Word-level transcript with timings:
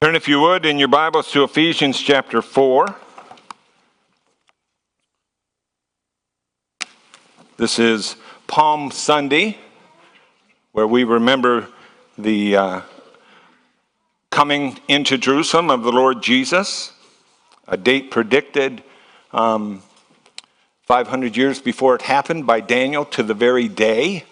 Turn, 0.00 0.14
if 0.14 0.28
you 0.28 0.38
would, 0.38 0.64
in 0.64 0.78
your 0.78 0.86
Bibles 0.86 1.32
to 1.32 1.42
Ephesians 1.42 1.98
chapter 1.98 2.40
4. 2.40 2.94
This 7.56 7.80
is 7.80 8.14
Palm 8.46 8.92
Sunday, 8.92 9.58
where 10.70 10.86
we 10.86 11.02
remember 11.02 11.66
the 12.16 12.56
uh, 12.56 12.80
coming 14.30 14.78
into 14.86 15.18
Jerusalem 15.18 15.68
of 15.68 15.82
the 15.82 15.90
Lord 15.90 16.22
Jesus, 16.22 16.92
a 17.66 17.76
date 17.76 18.12
predicted 18.12 18.84
um, 19.32 19.82
500 20.82 21.36
years 21.36 21.60
before 21.60 21.96
it 21.96 22.02
happened 22.02 22.46
by 22.46 22.60
Daniel 22.60 23.04
to 23.06 23.24
the 23.24 23.34
very 23.34 23.66
day. 23.66 24.22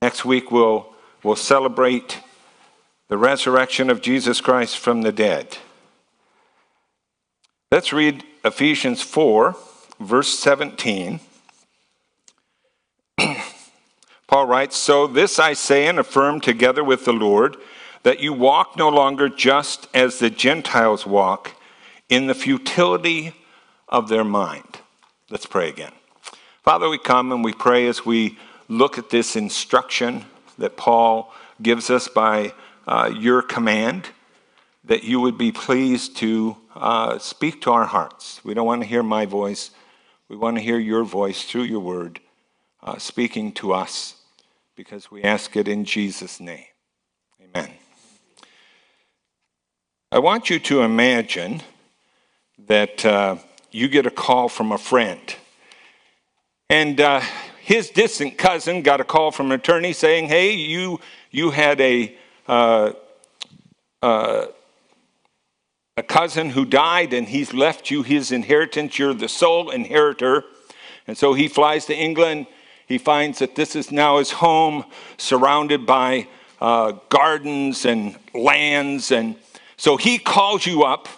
Next 0.00 0.24
week, 0.24 0.52
we'll, 0.52 0.94
we'll 1.24 1.34
celebrate 1.34 2.20
the 3.10 3.18
resurrection 3.18 3.90
of 3.90 4.00
Jesus 4.00 4.40
Christ 4.40 4.78
from 4.78 5.02
the 5.02 5.10
dead. 5.10 5.58
Let's 7.72 7.92
read 7.92 8.24
Ephesians 8.44 9.02
4, 9.02 9.56
verse 9.98 10.38
17. 10.38 11.18
Paul 14.28 14.46
writes, 14.46 14.76
So 14.76 15.08
this 15.08 15.40
I 15.40 15.54
say 15.54 15.88
and 15.88 15.98
affirm 15.98 16.40
together 16.40 16.84
with 16.84 17.04
the 17.04 17.12
Lord, 17.12 17.56
that 18.04 18.20
you 18.20 18.32
walk 18.32 18.76
no 18.76 18.88
longer 18.88 19.28
just 19.28 19.88
as 19.92 20.20
the 20.20 20.30
Gentiles 20.30 21.04
walk, 21.04 21.56
in 22.08 22.28
the 22.28 22.34
futility 22.34 23.34
of 23.88 24.08
their 24.08 24.24
mind. 24.24 24.78
Let's 25.30 25.46
pray 25.46 25.68
again. 25.68 25.92
Father, 26.62 26.88
we 26.88 26.98
come 26.98 27.32
and 27.32 27.42
we 27.42 27.54
pray 27.54 27.88
as 27.88 28.06
we 28.06 28.38
look 28.68 28.98
at 28.98 29.10
this 29.10 29.34
instruction 29.34 30.26
that 30.58 30.76
Paul 30.76 31.32
gives 31.60 31.90
us 31.90 32.06
by 32.06 32.52
uh, 32.90 33.08
your 33.16 33.40
command, 33.40 34.08
that 34.82 35.04
you 35.04 35.20
would 35.20 35.38
be 35.38 35.52
pleased 35.52 36.16
to 36.16 36.56
uh, 36.74 37.18
speak 37.18 37.60
to 37.62 37.70
our 37.70 37.84
hearts. 37.84 38.44
We 38.44 38.52
don't 38.52 38.66
want 38.66 38.82
to 38.82 38.88
hear 38.88 39.04
my 39.04 39.26
voice, 39.26 39.70
we 40.28 40.36
want 40.36 40.56
to 40.56 40.62
hear 40.62 40.78
your 40.78 41.04
voice 41.04 41.44
through 41.44 41.62
your 41.62 41.78
word 41.78 42.18
uh, 42.82 42.98
speaking 42.98 43.52
to 43.52 43.72
us 43.72 44.16
because 44.74 45.08
we 45.08 45.22
ask 45.22 45.56
it 45.56 45.68
in 45.68 45.84
Jesus' 45.84 46.40
name. 46.40 46.64
Amen. 47.40 47.70
I 50.10 50.18
want 50.18 50.50
you 50.50 50.58
to 50.58 50.82
imagine 50.82 51.62
that 52.66 53.06
uh, 53.06 53.36
you 53.70 53.86
get 53.86 54.04
a 54.04 54.10
call 54.10 54.48
from 54.48 54.72
a 54.72 54.78
friend. 54.78 55.20
And 56.68 57.00
uh, 57.00 57.20
his 57.62 57.90
distant 57.90 58.36
cousin 58.36 58.82
got 58.82 59.00
a 59.00 59.04
call 59.04 59.30
from 59.30 59.46
an 59.46 59.60
attorney 59.60 59.92
saying, 59.92 60.26
Hey, 60.26 60.54
you, 60.54 60.98
you 61.30 61.50
had 61.50 61.80
a 61.80 62.16
uh, 62.46 62.92
uh, 64.02 64.46
a 65.96 66.02
cousin 66.02 66.50
who 66.50 66.64
died 66.64 67.12
and 67.12 67.28
he's 67.28 67.52
left 67.52 67.90
you 67.90 68.02
his 68.02 68.32
inheritance. 68.32 68.98
You're 68.98 69.14
the 69.14 69.28
sole 69.28 69.70
inheritor. 69.70 70.44
And 71.06 71.16
so 71.16 71.34
he 71.34 71.48
flies 71.48 71.86
to 71.86 71.94
England. 71.94 72.46
He 72.86 72.98
finds 72.98 73.40
that 73.40 73.54
this 73.54 73.76
is 73.76 73.92
now 73.92 74.18
his 74.18 74.30
home, 74.30 74.84
surrounded 75.16 75.86
by 75.86 76.26
uh, 76.60 76.92
gardens 77.08 77.84
and 77.84 78.16
lands. 78.34 79.12
And 79.12 79.36
so 79.76 79.96
he 79.96 80.18
calls 80.18 80.66
you 80.66 80.84
up, 80.84 81.08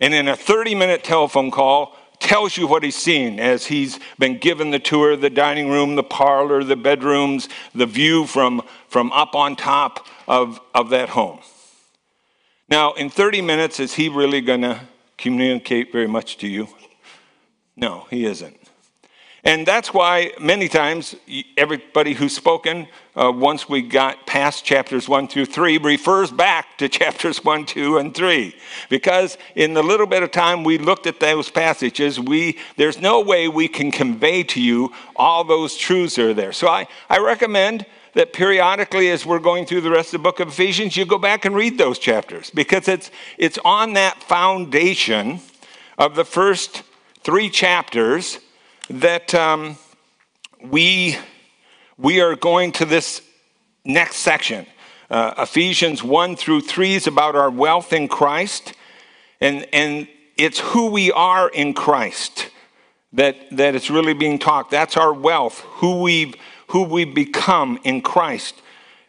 and 0.00 0.12
in 0.12 0.28
a 0.28 0.36
30 0.36 0.74
minute 0.74 1.04
telephone 1.04 1.50
call, 1.50 1.96
tells 2.18 2.56
you 2.56 2.66
what 2.66 2.82
he's 2.82 2.96
seen 2.96 3.38
as 3.38 3.66
he's 3.66 4.00
been 4.18 4.38
given 4.38 4.70
the 4.70 4.78
tour 4.78 5.12
of 5.12 5.20
the 5.20 5.30
dining 5.30 5.68
room, 5.68 5.94
the 5.94 6.02
parlor, 6.02 6.64
the 6.64 6.76
bedrooms, 6.76 7.48
the 7.74 7.86
view 7.86 8.26
from, 8.26 8.62
from 8.88 9.12
up 9.12 9.34
on 9.34 9.54
top 9.54 10.06
of, 10.26 10.60
of 10.74 10.90
that 10.90 11.10
home. 11.10 11.40
Now, 12.68 12.92
in 12.94 13.10
30 13.10 13.42
minutes, 13.42 13.78
is 13.78 13.94
he 13.94 14.08
really 14.08 14.40
going 14.40 14.62
to 14.62 14.80
communicate 15.16 15.92
very 15.92 16.08
much 16.08 16.38
to 16.38 16.48
you? 16.48 16.68
No, 17.76 18.06
he 18.10 18.24
isn't. 18.24 18.58
And 19.46 19.64
that's 19.64 19.94
why 19.94 20.32
many 20.40 20.66
times 20.66 21.14
everybody 21.56 22.14
who's 22.14 22.34
spoken, 22.34 22.88
uh, 23.14 23.30
once 23.32 23.68
we 23.68 23.80
got 23.80 24.26
past 24.26 24.64
chapters 24.64 25.08
1 25.08 25.28
through 25.28 25.46
3, 25.46 25.78
refers 25.78 26.32
back 26.32 26.76
to 26.78 26.88
chapters 27.00 27.44
1, 27.44 27.64
2, 27.64 27.98
and 27.98 28.12
3. 28.12 28.56
Because 28.88 29.38
in 29.54 29.72
the 29.72 29.84
little 29.84 30.08
bit 30.08 30.24
of 30.24 30.32
time 30.32 30.64
we 30.64 30.78
looked 30.78 31.06
at 31.06 31.20
those 31.20 31.48
passages, 31.48 32.18
we, 32.18 32.58
there's 32.76 33.00
no 33.00 33.20
way 33.20 33.46
we 33.46 33.68
can 33.68 33.92
convey 33.92 34.42
to 34.42 34.60
you 34.60 34.92
all 35.14 35.44
those 35.44 35.76
truths 35.76 36.16
that 36.16 36.26
are 36.26 36.34
there. 36.34 36.52
So 36.52 36.66
I, 36.66 36.88
I 37.08 37.18
recommend 37.18 37.86
that 38.16 38.32
periodically, 38.32 39.10
as 39.10 39.26
we're 39.26 39.38
going 39.38 39.66
through 39.66 39.82
the 39.82 39.90
rest 39.90 40.14
of 40.14 40.22
the 40.22 40.22
book 40.22 40.40
of 40.40 40.48
Ephesians, 40.48 40.96
you 40.96 41.04
go 41.04 41.18
back 41.18 41.44
and 41.44 41.54
read 41.54 41.76
those 41.76 41.98
chapters 41.98 42.48
because 42.48 42.88
it's, 42.88 43.10
it's 43.36 43.58
on 43.62 43.92
that 43.92 44.22
foundation 44.22 45.38
of 45.98 46.14
the 46.14 46.24
first 46.24 46.82
three 47.22 47.50
chapters 47.50 48.38
that 48.88 49.34
um, 49.34 49.76
we, 50.62 51.14
we 51.98 52.22
are 52.22 52.34
going 52.34 52.72
to 52.72 52.86
this 52.86 53.20
next 53.84 54.16
section. 54.16 54.64
Uh, 55.10 55.34
Ephesians 55.36 56.02
1 56.02 56.36
through 56.36 56.62
3 56.62 56.94
is 56.94 57.06
about 57.06 57.36
our 57.36 57.50
wealth 57.50 57.92
in 57.92 58.08
Christ, 58.08 58.72
and, 59.42 59.66
and 59.74 60.08
it's 60.38 60.58
who 60.58 60.86
we 60.90 61.12
are 61.12 61.50
in 61.50 61.74
Christ 61.74 62.48
that, 63.12 63.36
that 63.52 63.74
it's 63.74 63.90
really 63.90 64.14
being 64.14 64.38
taught. 64.38 64.70
That's 64.70 64.96
our 64.96 65.12
wealth, 65.12 65.60
who 65.60 66.00
we've 66.00 66.34
who 66.68 66.82
we 66.82 67.04
become 67.04 67.78
in 67.84 68.00
Christ. 68.02 68.60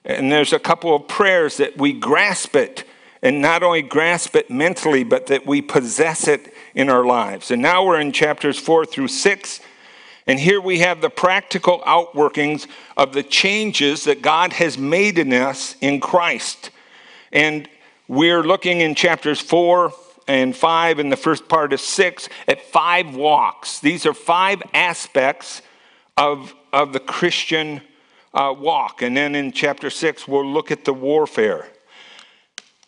And 0.05 0.31
there's 0.31 0.53
a 0.53 0.59
couple 0.59 0.95
of 0.95 1.07
prayers 1.07 1.57
that 1.57 1.77
we 1.77 1.93
grasp 1.93 2.55
it, 2.55 2.85
and 3.21 3.41
not 3.41 3.63
only 3.63 3.81
grasp 3.81 4.35
it 4.35 4.49
mentally, 4.49 5.03
but 5.03 5.27
that 5.27 5.45
we 5.45 5.61
possess 5.61 6.27
it 6.27 6.53
in 6.75 6.89
our 6.89 7.03
lives. 7.03 7.51
And 7.51 7.61
now 7.61 7.85
we're 7.85 7.99
in 7.99 8.11
chapters 8.11 8.59
four 8.59 8.85
through 8.85 9.09
six. 9.09 9.59
And 10.27 10.39
here 10.39 10.61
we 10.61 10.79
have 10.79 11.01
the 11.01 11.09
practical 11.09 11.79
outworkings 11.81 12.67
of 12.95 13.13
the 13.13 13.23
changes 13.23 14.03
that 14.03 14.21
God 14.21 14.53
has 14.53 14.77
made 14.77 15.17
in 15.17 15.33
us 15.33 15.75
in 15.81 15.99
Christ. 15.99 16.69
And 17.31 17.67
we're 18.07 18.43
looking 18.43 18.81
in 18.81 18.93
chapters 18.93 19.41
four 19.41 19.93
and 20.27 20.55
five, 20.55 20.99
and 20.99 21.11
the 21.11 21.17
first 21.17 21.47
part 21.47 21.73
of 21.73 21.79
six, 21.79 22.29
at 22.47 22.61
five 22.61 23.15
walks. 23.15 23.79
These 23.79 24.05
are 24.05 24.13
five 24.13 24.61
aspects 24.73 25.61
of 26.17 26.53
of 26.77 26.93
the 26.93 26.99
Christian 26.99 27.81
uh, 28.35 28.53
walk. 28.55 29.01
And 29.01 29.17
then 29.17 29.33
in 29.33 29.51
chapter 29.51 29.89
6, 29.89 30.27
we'll 30.27 30.45
look 30.45 30.69
at 30.69 30.85
the 30.85 30.93
warfare. 30.93 31.67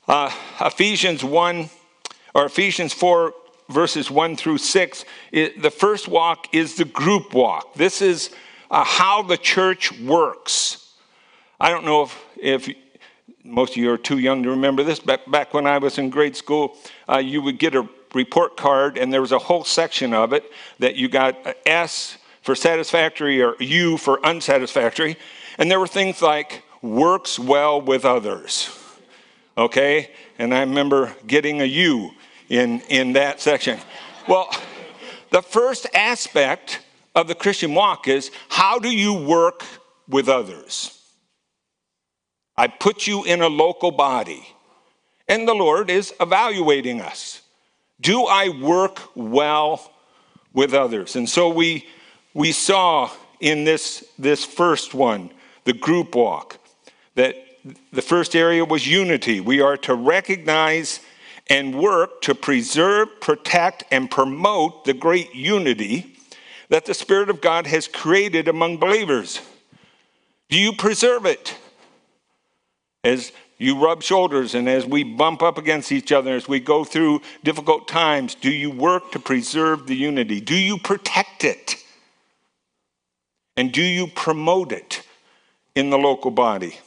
Uh, 0.07 0.31
Ephesians 0.61 1.23
1 1.23 1.69
or 2.35 2.45
Ephesians 2.45 2.93
4 2.93 3.33
verses 3.67 4.11
1 4.11 4.35
through 4.35 4.59
6, 4.59 5.05
it, 5.31 5.61
the 5.63 5.71
first 5.71 6.07
walk 6.07 6.53
is 6.53 6.75
the 6.75 6.85
group 6.85 7.33
walk. 7.33 7.73
This 7.73 8.01
is 8.03 8.29
uh, 8.69 8.83
how 8.83 9.23
the 9.23 9.37
church 9.37 9.91
works. 9.99 10.93
I 11.59 11.69
don't 11.71 11.85
know 11.85 12.03
if, 12.03 12.23
if 12.37 12.69
most 13.43 13.71
of 13.71 13.77
you 13.77 13.91
are 13.91 13.97
too 13.97 14.19
young 14.19 14.43
to 14.43 14.51
remember 14.51 14.83
this, 14.83 14.99
but 14.99 15.29
back 15.31 15.55
when 15.55 15.65
I 15.65 15.79
was 15.79 15.97
in 15.97 16.11
grade 16.11 16.35
school, 16.35 16.77
uh, 17.07 17.17
you 17.17 17.41
would 17.41 17.57
get 17.57 17.73
a 17.73 17.89
report 18.13 18.55
card, 18.55 18.99
and 18.99 19.11
there 19.11 19.21
was 19.21 19.31
a 19.31 19.39
whole 19.39 19.63
section 19.63 20.13
of 20.13 20.31
it 20.31 20.43
that 20.77 20.95
you 20.95 21.09
got 21.09 21.35
S 21.65 22.18
for 22.49 22.55
satisfactory 22.55 23.43
or 23.43 23.55
U 23.59 23.95
for 23.95 24.25
unsatisfactory. 24.25 25.17
And 25.59 25.69
there 25.69 25.79
were 25.79 25.85
things 25.85 26.19
like 26.19 26.63
works 26.81 27.37
well 27.37 27.79
with 27.79 28.05
others. 28.05 28.75
Okay? 29.55 30.09
And 30.39 30.51
I 30.51 30.61
remember 30.61 31.13
getting 31.27 31.61
a 31.61 31.65
U 31.65 32.09
in, 32.49 32.81
in 32.89 33.13
that 33.13 33.39
section. 33.39 33.77
Well, 34.27 34.49
the 35.29 35.43
first 35.43 35.85
aspect 35.93 36.79
of 37.13 37.27
the 37.27 37.35
Christian 37.35 37.75
walk 37.75 38.07
is 38.07 38.31
how 38.49 38.79
do 38.79 38.89
you 38.89 39.13
work 39.13 39.63
with 40.07 40.27
others? 40.27 40.99
I 42.57 42.65
put 42.65 43.05
you 43.05 43.25
in 43.25 43.43
a 43.43 43.47
local 43.47 43.91
body, 43.91 44.43
and 45.27 45.47
the 45.47 45.53
Lord 45.53 45.91
is 45.91 46.15
evaluating 46.19 46.99
us. 46.99 47.43
Do 48.01 48.23
I 48.23 48.49
work 48.49 49.01
well 49.13 49.93
with 50.51 50.73
others? 50.73 51.15
And 51.15 51.29
so 51.29 51.47
we 51.49 51.85
we 52.33 52.51
saw 52.51 53.11
in 53.39 53.63
this, 53.63 54.05
this 54.17 54.45
first 54.45 54.93
one, 54.93 55.31
the 55.63 55.73
group 55.73 56.15
walk, 56.15 56.57
that 57.15 57.35
the 57.91 58.01
first 58.01 58.35
area 58.35 58.63
was 58.63 58.87
unity. 58.87 59.39
We 59.39 59.61
are 59.61 59.77
to 59.77 59.95
recognize 59.95 60.99
and 61.47 61.75
work 61.75 62.21
to 62.21 62.35
preserve, 62.35 63.19
protect, 63.19 63.83
and 63.91 64.09
promote 64.09 64.85
the 64.85 64.93
great 64.93 65.33
unity 65.33 66.15
that 66.69 66.85
the 66.85 66.93
Spirit 66.93 67.29
of 67.29 67.41
God 67.41 67.65
has 67.67 67.87
created 67.87 68.47
among 68.47 68.77
believers. 68.77 69.41
Do 70.49 70.57
you 70.57 70.73
preserve 70.73 71.25
it? 71.25 71.55
As 73.03 73.31
you 73.57 73.83
rub 73.83 74.03
shoulders 74.03 74.55
and 74.55 74.69
as 74.69 74.85
we 74.85 75.03
bump 75.03 75.41
up 75.41 75.57
against 75.57 75.91
each 75.91 76.11
other, 76.11 76.35
as 76.35 76.47
we 76.47 76.59
go 76.59 76.83
through 76.83 77.21
difficult 77.43 77.87
times, 77.87 78.35
do 78.35 78.51
you 78.51 78.69
work 78.69 79.11
to 79.11 79.19
preserve 79.19 79.87
the 79.87 79.95
unity? 79.95 80.39
Do 80.39 80.55
you 80.55 80.77
protect 80.77 81.43
it? 81.43 81.75
And 83.59 83.73
do 83.73 83.83
you 83.83 84.07
promote 84.07 84.71
it 84.71 85.03
in 85.75 85.89
the 85.89 85.97
local 85.97 86.31
body? 86.31 86.77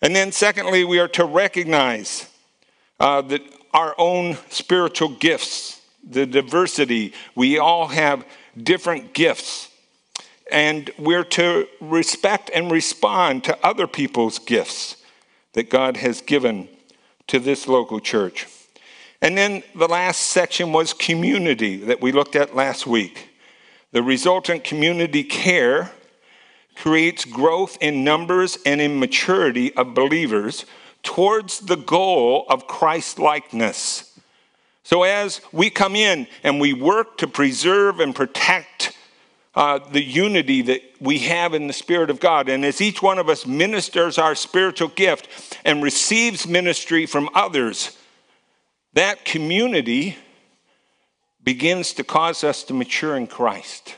And 0.00 0.14
then, 0.14 0.30
secondly, 0.30 0.84
we 0.84 1.00
are 1.00 1.08
to 1.08 1.24
recognize 1.24 2.30
uh, 3.00 3.22
that 3.22 3.42
our 3.74 3.92
own 3.98 4.38
spiritual 4.48 5.08
gifts, 5.08 5.82
the 6.08 6.24
diversity. 6.24 7.12
We 7.34 7.58
all 7.58 7.88
have 7.88 8.24
different 8.56 9.14
gifts. 9.14 9.68
And 10.48 10.92
we're 10.96 11.24
to 11.24 11.66
respect 11.80 12.52
and 12.54 12.70
respond 12.70 13.42
to 13.42 13.58
other 13.66 13.88
people's 13.88 14.38
gifts 14.38 14.98
that 15.54 15.70
God 15.70 15.96
has 15.96 16.20
given 16.20 16.68
to 17.26 17.40
this 17.40 17.66
local 17.66 17.98
church. 17.98 18.46
And 19.20 19.36
then 19.36 19.64
the 19.74 19.88
last 19.88 20.20
section 20.20 20.70
was 20.70 20.92
community 20.92 21.78
that 21.78 22.00
we 22.00 22.12
looked 22.12 22.36
at 22.36 22.54
last 22.54 22.86
week. 22.86 23.30
The 23.90 24.04
resultant 24.04 24.62
community 24.62 25.24
care 25.24 25.90
creates 26.76 27.24
growth 27.24 27.76
in 27.80 28.04
numbers 28.04 28.58
and 28.64 28.80
in 28.80 28.98
maturity 28.98 29.74
of 29.74 29.94
believers 29.94 30.64
towards 31.02 31.60
the 31.60 31.76
goal 31.76 32.44
of 32.48 32.66
Christ 32.66 33.18
likeness. 33.18 34.18
So, 34.82 35.02
as 35.02 35.40
we 35.52 35.70
come 35.70 35.96
in 35.96 36.28
and 36.42 36.60
we 36.60 36.72
work 36.72 37.18
to 37.18 37.26
preserve 37.26 37.98
and 37.98 38.14
protect 38.14 38.96
uh, 39.54 39.78
the 39.78 40.02
unity 40.02 40.62
that 40.62 40.82
we 41.00 41.18
have 41.20 41.54
in 41.54 41.66
the 41.66 41.72
Spirit 41.72 42.10
of 42.10 42.20
God, 42.20 42.48
and 42.48 42.64
as 42.64 42.80
each 42.80 43.02
one 43.02 43.18
of 43.18 43.28
us 43.28 43.46
ministers 43.46 44.18
our 44.18 44.34
spiritual 44.34 44.88
gift 44.88 45.58
and 45.64 45.82
receives 45.82 46.46
ministry 46.46 47.06
from 47.06 47.30
others, 47.34 47.96
that 48.92 49.24
community 49.24 50.16
begins 51.42 51.92
to 51.94 52.04
cause 52.04 52.44
us 52.44 52.64
to 52.64 52.74
mature 52.74 53.16
in 53.16 53.26
Christ 53.26 53.94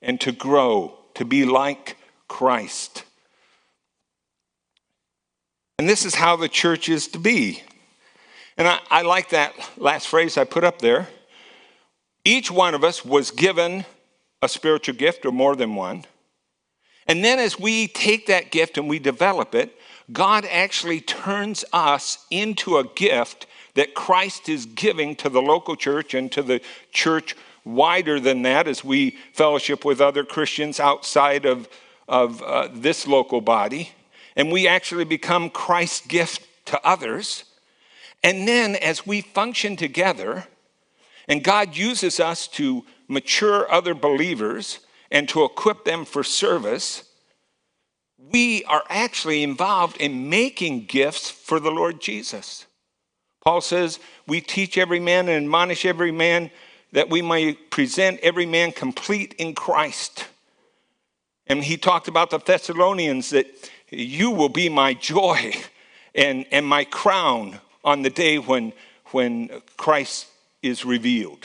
and 0.00 0.20
to 0.20 0.30
grow, 0.30 0.98
to 1.14 1.24
be 1.24 1.44
like 1.44 1.96
Christ. 2.32 3.04
And 5.78 5.86
this 5.86 6.06
is 6.06 6.14
how 6.14 6.34
the 6.36 6.48
church 6.48 6.88
is 6.88 7.06
to 7.08 7.18
be. 7.18 7.62
And 8.56 8.66
I, 8.66 8.78
I, 8.90 9.02
like 9.02 9.28
that 9.28 9.52
last 9.76 10.08
phrase 10.08 10.38
I 10.38 10.44
put 10.44 10.64
up 10.64 10.78
there. 10.78 11.08
Each 12.24 12.50
one 12.50 12.74
of 12.74 12.84
us 12.84 13.04
was 13.04 13.30
given 13.30 13.84
a 14.40 14.48
spiritual 14.48 14.94
gift 14.94 15.26
or 15.26 15.30
more 15.30 15.54
than 15.54 15.74
one. 15.74 16.06
And 17.06 17.22
then 17.22 17.38
as 17.38 17.60
we 17.60 17.86
take 17.86 18.28
that 18.28 18.50
gift 18.50 18.78
and 18.78 18.88
we 18.88 18.98
develop 18.98 19.54
it, 19.54 19.78
God 20.10 20.46
actually 20.50 21.02
turns 21.02 21.66
us 21.70 22.24
into 22.30 22.78
a 22.78 22.84
gift 22.84 23.46
that 23.74 23.94
Christ 23.94 24.48
is 24.48 24.64
giving 24.64 25.16
to 25.16 25.28
the 25.28 25.42
local 25.42 25.76
church 25.76 26.14
and 26.14 26.32
to 26.32 26.42
the 26.42 26.62
church 26.92 27.36
wider 27.66 28.18
than 28.18 28.40
that 28.42 28.66
as 28.66 28.82
we 28.82 29.18
fellowship 29.34 29.84
with 29.84 30.00
other 30.00 30.24
Christians 30.24 30.80
outside 30.80 31.44
of, 31.44 31.68
of 32.08 32.42
uh, 32.42 32.68
this 32.72 33.06
local 33.06 33.40
body. 33.40 33.90
And 34.36 34.50
we 34.50 34.66
actually 34.66 35.04
become 35.04 35.50
Christ's 35.50 36.06
gift 36.06 36.46
to 36.66 36.80
others. 36.86 37.44
And 38.22 38.46
then 38.46 38.76
as 38.76 39.06
we 39.06 39.20
function 39.20 39.76
together, 39.76 40.46
and 41.28 41.44
God 41.44 41.76
uses 41.76 42.20
us 42.20 42.48
to 42.48 42.84
mature 43.08 43.70
other 43.70 43.94
believers 43.94 44.80
and 45.10 45.28
to 45.28 45.44
equip 45.44 45.84
them 45.84 46.04
for 46.04 46.24
service, 46.24 47.04
we 48.18 48.64
are 48.64 48.84
actually 48.88 49.42
involved 49.42 49.96
in 49.98 50.30
making 50.30 50.86
gifts 50.86 51.30
for 51.30 51.60
the 51.60 51.70
Lord 51.70 52.00
Jesus. 52.00 52.66
Paul 53.44 53.60
says, 53.60 53.98
We 54.26 54.40
teach 54.40 54.78
every 54.78 55.00
man 55.00 55.28
and 55.28 55.44
admonish 55.44 55.84
every 55.84 56.12
man 56.12 56.50
that 56.92 57.10
we 57.10 57.22
may 57.22 57.54
present 57.54 58.20
every 58.20 58.46
man 58.46 58.72
complete 58.72 59.34
in 59.34 59.54
Christ. 59.54 60.26
And 61.52 61.62
he 61.62 61.76
talked 61.76 62.08
about 62.08 62.30
the 62.30 62.38
Thessalonians 62.38 63.28
that 63.28 63.46
you 63.90 64.30
will 64.30 64.48
be 64.48 64.70
my 64.70 64.94
joy 64.94 65.52
and, 66.14 66.46
and 66.50 66.64
my 66.64 66.84
crown 66.84 67.60
on 67.84 68.00
the 68.00 68.08
day 68.08 68.38
when, 68.38 68.72
when 69.10 69.50
Christ 69.76 70.28
is 70.62 70.86
revealed. 70.86 71.44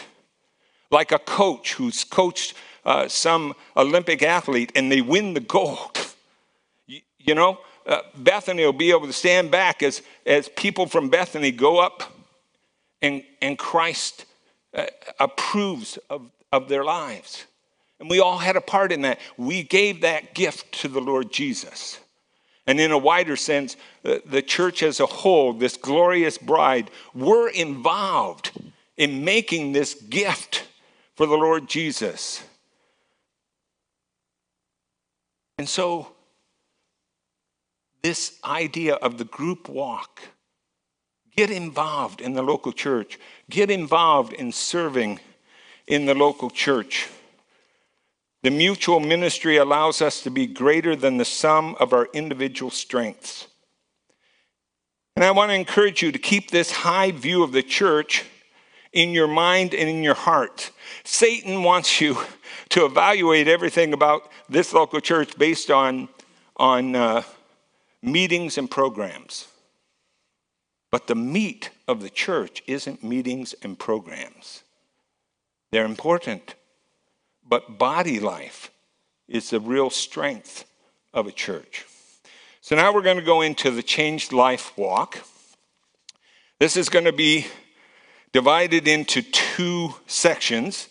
Like 0.92 1.12
a 1.12 1.20
coach 1.20 1.74
who's 1.74 2.06
coached 2.06 2.54
uh, 2.86 3.10
some 3.10 3.54
Olympic 3.76 4.24
athlete 4.24 4.72
and 4.76 4.90
they 4.90 5.02
win 5.02 5.34
the 5.34 5.42
gold. 5.42 5.98
You, 6.86 7.02
you 7.20 7.36
know, 7.36 7.60
uh, 7.86 8.00
Bethany 8.16 8.64
will 8.64 8.72
be 8.72 8.92
able 8.92 9.08
to 9.08 9.14
stand 9.14 9.52
back 9.52 9.84
as, 9.84 10.02
as 10.26 10.48
people 10.48 10.86
from 10.86 11.10
Bethany 11.10 11.52
go 11.52 11.80
up 11.80 12.14
and, 13.02 13.24
and 13.42 13.58
Christ 13.58 14.24
uh, 14.74 14.86
approves 15.20 16.00
of, 16.10 16.32
of 16.54 16.70
their 16.70 16.86
lives. 16.86 17.46
And 18.00 18.10
we 18.10 18.20
all 18.20 18.38
had 18.38 18.56
a 18.56 18.62
part 18.62 18.92
in 18.92 19.02
that. 19.02 19.20
We 19.38 19.64
gave 19.64 20.02
that 20.02 20.34
gift 20.36 20.72
to 20.82 20.88
the 20.88 21.02
Lord 21.02 21.32
Jesus. 21.32 22.00
And 22.68 22.80
in 22.80 22.92
a 22.92 22.98
wider 22.98 23.36
sense, 23.36 23.78
the, 24.04 24.42
church 24.42 24.84
as 24.84 25.00
a 25.00 25.06
whole, 25.06 25.54
this 25.54 25.78
glorious 25.78 26.38
bride, 26.38 26.92
we're 27.14 27.50
involved 27.50 28.52
in 28.98 29.24
making 29.24 29.72
this 29.72 29.94
gift 29.94 30.68
for 31.16 31.26
the 31.26 31.36
Lord 31.36 31.68
Jesus. 31.68 32.44
And 35.58 35.68
so 35.68 36.12
this 38.08 38.40
idea 38.46 38.96
of 38.96 39.18
the 39.18 39.26
group 39.26 39.68
walk. 39.68 40.22
Get 41.36 41.52
involved 41.52 42.22
in 42.22 42.34
the 42.34 42.42
local 42.42 42.72
church. 42.72 43.20
Get 43.50 43.70
involved 43.70 44.34
in 44.34 44.52
serving 44.52 45.20
in 45.88 46.06
the 46.06 46.16
local 46.16 46.50
church. 46.50 47.10
The 48.44 48.52
mutual 48.52 49.00
ministry 49.00 49.58
allows 49.58 50.02
us 50.02 50.22
to 50.24 50.30
be 50.30 50.46
greater 50.46 50.96
than 50.96 51.18
the 51.18 51.26
sum 51.26 51.76
of 51.80 51.94
our 51.94 52.08
individual 52.14 52.72
strengths. 52.72 53.48
And 55.16 55.24
I 55.26 55.32
want 55.32 55.50
to 55.50 55.56
encourage 55.56 56.04
you 56.04 56.12
to 56.12 56.20
keep 56.20 56.52
this 56.52 56.72
high 56.72 57.12
view 57.12 57.42
of 57.42 57.52
the 57.52 57.64
church 57.64 58.26
in 58.94 59.12
your 59.12 59.28
mind 59.28 59.74
and 59.74 59.90
in 59.90 60.04
your 60.04 60.14
heart. 60.14 60.72
Satan 61.04 61.64
wants 61.64 62.00
you 62.00 62.18
to 62.70 62.86
evaluate 62.86 63.48
everything 63.48 63.94
about 63.94 64.32
this 64.48 64.74
local 64.74 65.00
church 65.00 65.38
based 65.38 65.72
on, 65.72 66.08
on 66.56 66.96
uh, 66.96 67.24
meetings 68.02 68.58
and 68.58 68.70
programs. 68.70 69.48
But 70.92 71.08
the 71.08 71.16
meat 71.16 71.72
of 71.88 72.02
the 72.02 72.10
church 72.10 72.64
isn't 72.68 73.04
meetings 73.04 73.56
and 73.62 73.78
programs. 73.78 74.64
They're 75.72 75.86
important, 75.86 76.56
but 77.48 77.78
body 77.78 78.20
life 78.20 78.72
is 79.28 79.50
the 79.50 79.60
real 79.60 79.90
strength 79.90 80.66
of 81.14 81.28
a 81.28 81.32
church. 81.32 81.86
So 82.62 82.76
now 82.76 82.94
we're 82.94 83.02
going 83.02 83.18
to 83.18 83.24
go 83.24 83.42
into 83.42 83.72
the 83.72 83.84
changed 83.84 84.34
life 84.34 84.78
walk. 84.78 85.20
This 86.60 86.76
is 86.76 86.90
going 86.90 87.06
to 87.06 87.14
be 87.14 87.48
divided 88.34 88.88
into 88.88 89.22
two 89.22 89.96
sections. 90.06 90.88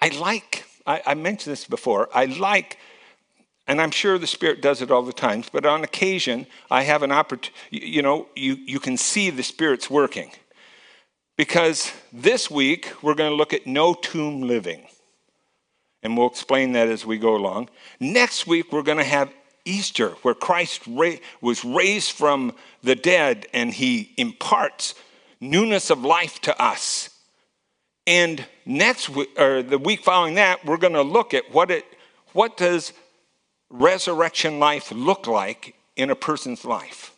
I 0.00 0.08
like, 0.08 0.64
I, 0.86 1.02
I 1.06 1.14
mentioned 1.14 1.52
this 1.52 1.66
before, 1.66 2.08
I 2.14 2.26
like 2.26 2.78
and 3.66 3.80
I'm 3.80 3.90
sure 3.90 4.18
the 4.18 4.26
Spirit 4.26 4.60
does 4.60 4.82
it 4.82 4.90
all 4.90 5.02
the 5.02 5.12
time, 5.12 5.44
but 5.52 5.64
on 5.64 5.84
occasion, 5.84 6.46
I 6.70 6.82
have 6.82 7.02
an 7.02 7.12
opportunity, 7.12 7.54
you 7.70 8.02
know, 8.02 8.28
you, 8.34 8.54
you 8.54 8.80
can 8.80 8.96
see 8.96 9.30
the 9.30 9.42
Spirit's 9.42 9.88
working. 9.88 10.32
Because 11.36 11.92
this 12.12 12.50
week, 12.50 12.92
we're 13.02 13.14
going 13.14 13.30
to 13.30 13.36
look 13.36 13.52
at 13.52 13.66
no 13.66 13.94
tomb 13.94 14.42
living. 14.42 14.86
And 16.02 16.16
we'll 16.16 16.28
explain 16.28 16.72
that 16.72 16.88
as 16.88 17.06
we 17.06 17.18
go 17.18 17.36
along. 17.36 17.68
Next 18.00 18.46
week, 18.46 18.72
we're 18.72 18.82
going 18.82 18.98
to 18.98 19.04
have 19.04 19.32
Easter, 19.64 20.10
where 20.22 20.34
Christ 20.34 20.82
ra- 20.86 21.12
was 21.40 21.64
raised 21.64 22.12
from 22.12 22.54
the 22.82 22.96
dead 22.96 23.46
and 23.52 23.72
he 23.72 24.12
imparts 24.16 24.94
newness 25.40 25.90
of 25.90 26.04
life 26.04 26.40
to 26.40 26.60
us. 26.60 27.10
And 28.06 28.44
next 28.66 29.08
week, 29.08 29.38
or 29.38 29.62
the 29.62 29.78
week 29.78 30.02
following 30.02 30.34
that, 30.34 30.64
we're 30.64 30.76
going 30.76 30.94
to 30.94 31.02
look 31.02 31.34
at 31.34 31.52
what 31.52 31.70
it 31.70 31.84
what 32.32 32.56
does 32.56 32.92
resurrection 33.70 34.58
life 34.58 34.90
look 34.90 35.26
like 35.26 35.74
in 35.96 36.10
a 36.10 36.14
person's 36.14 36.64
life? 36.64 37.14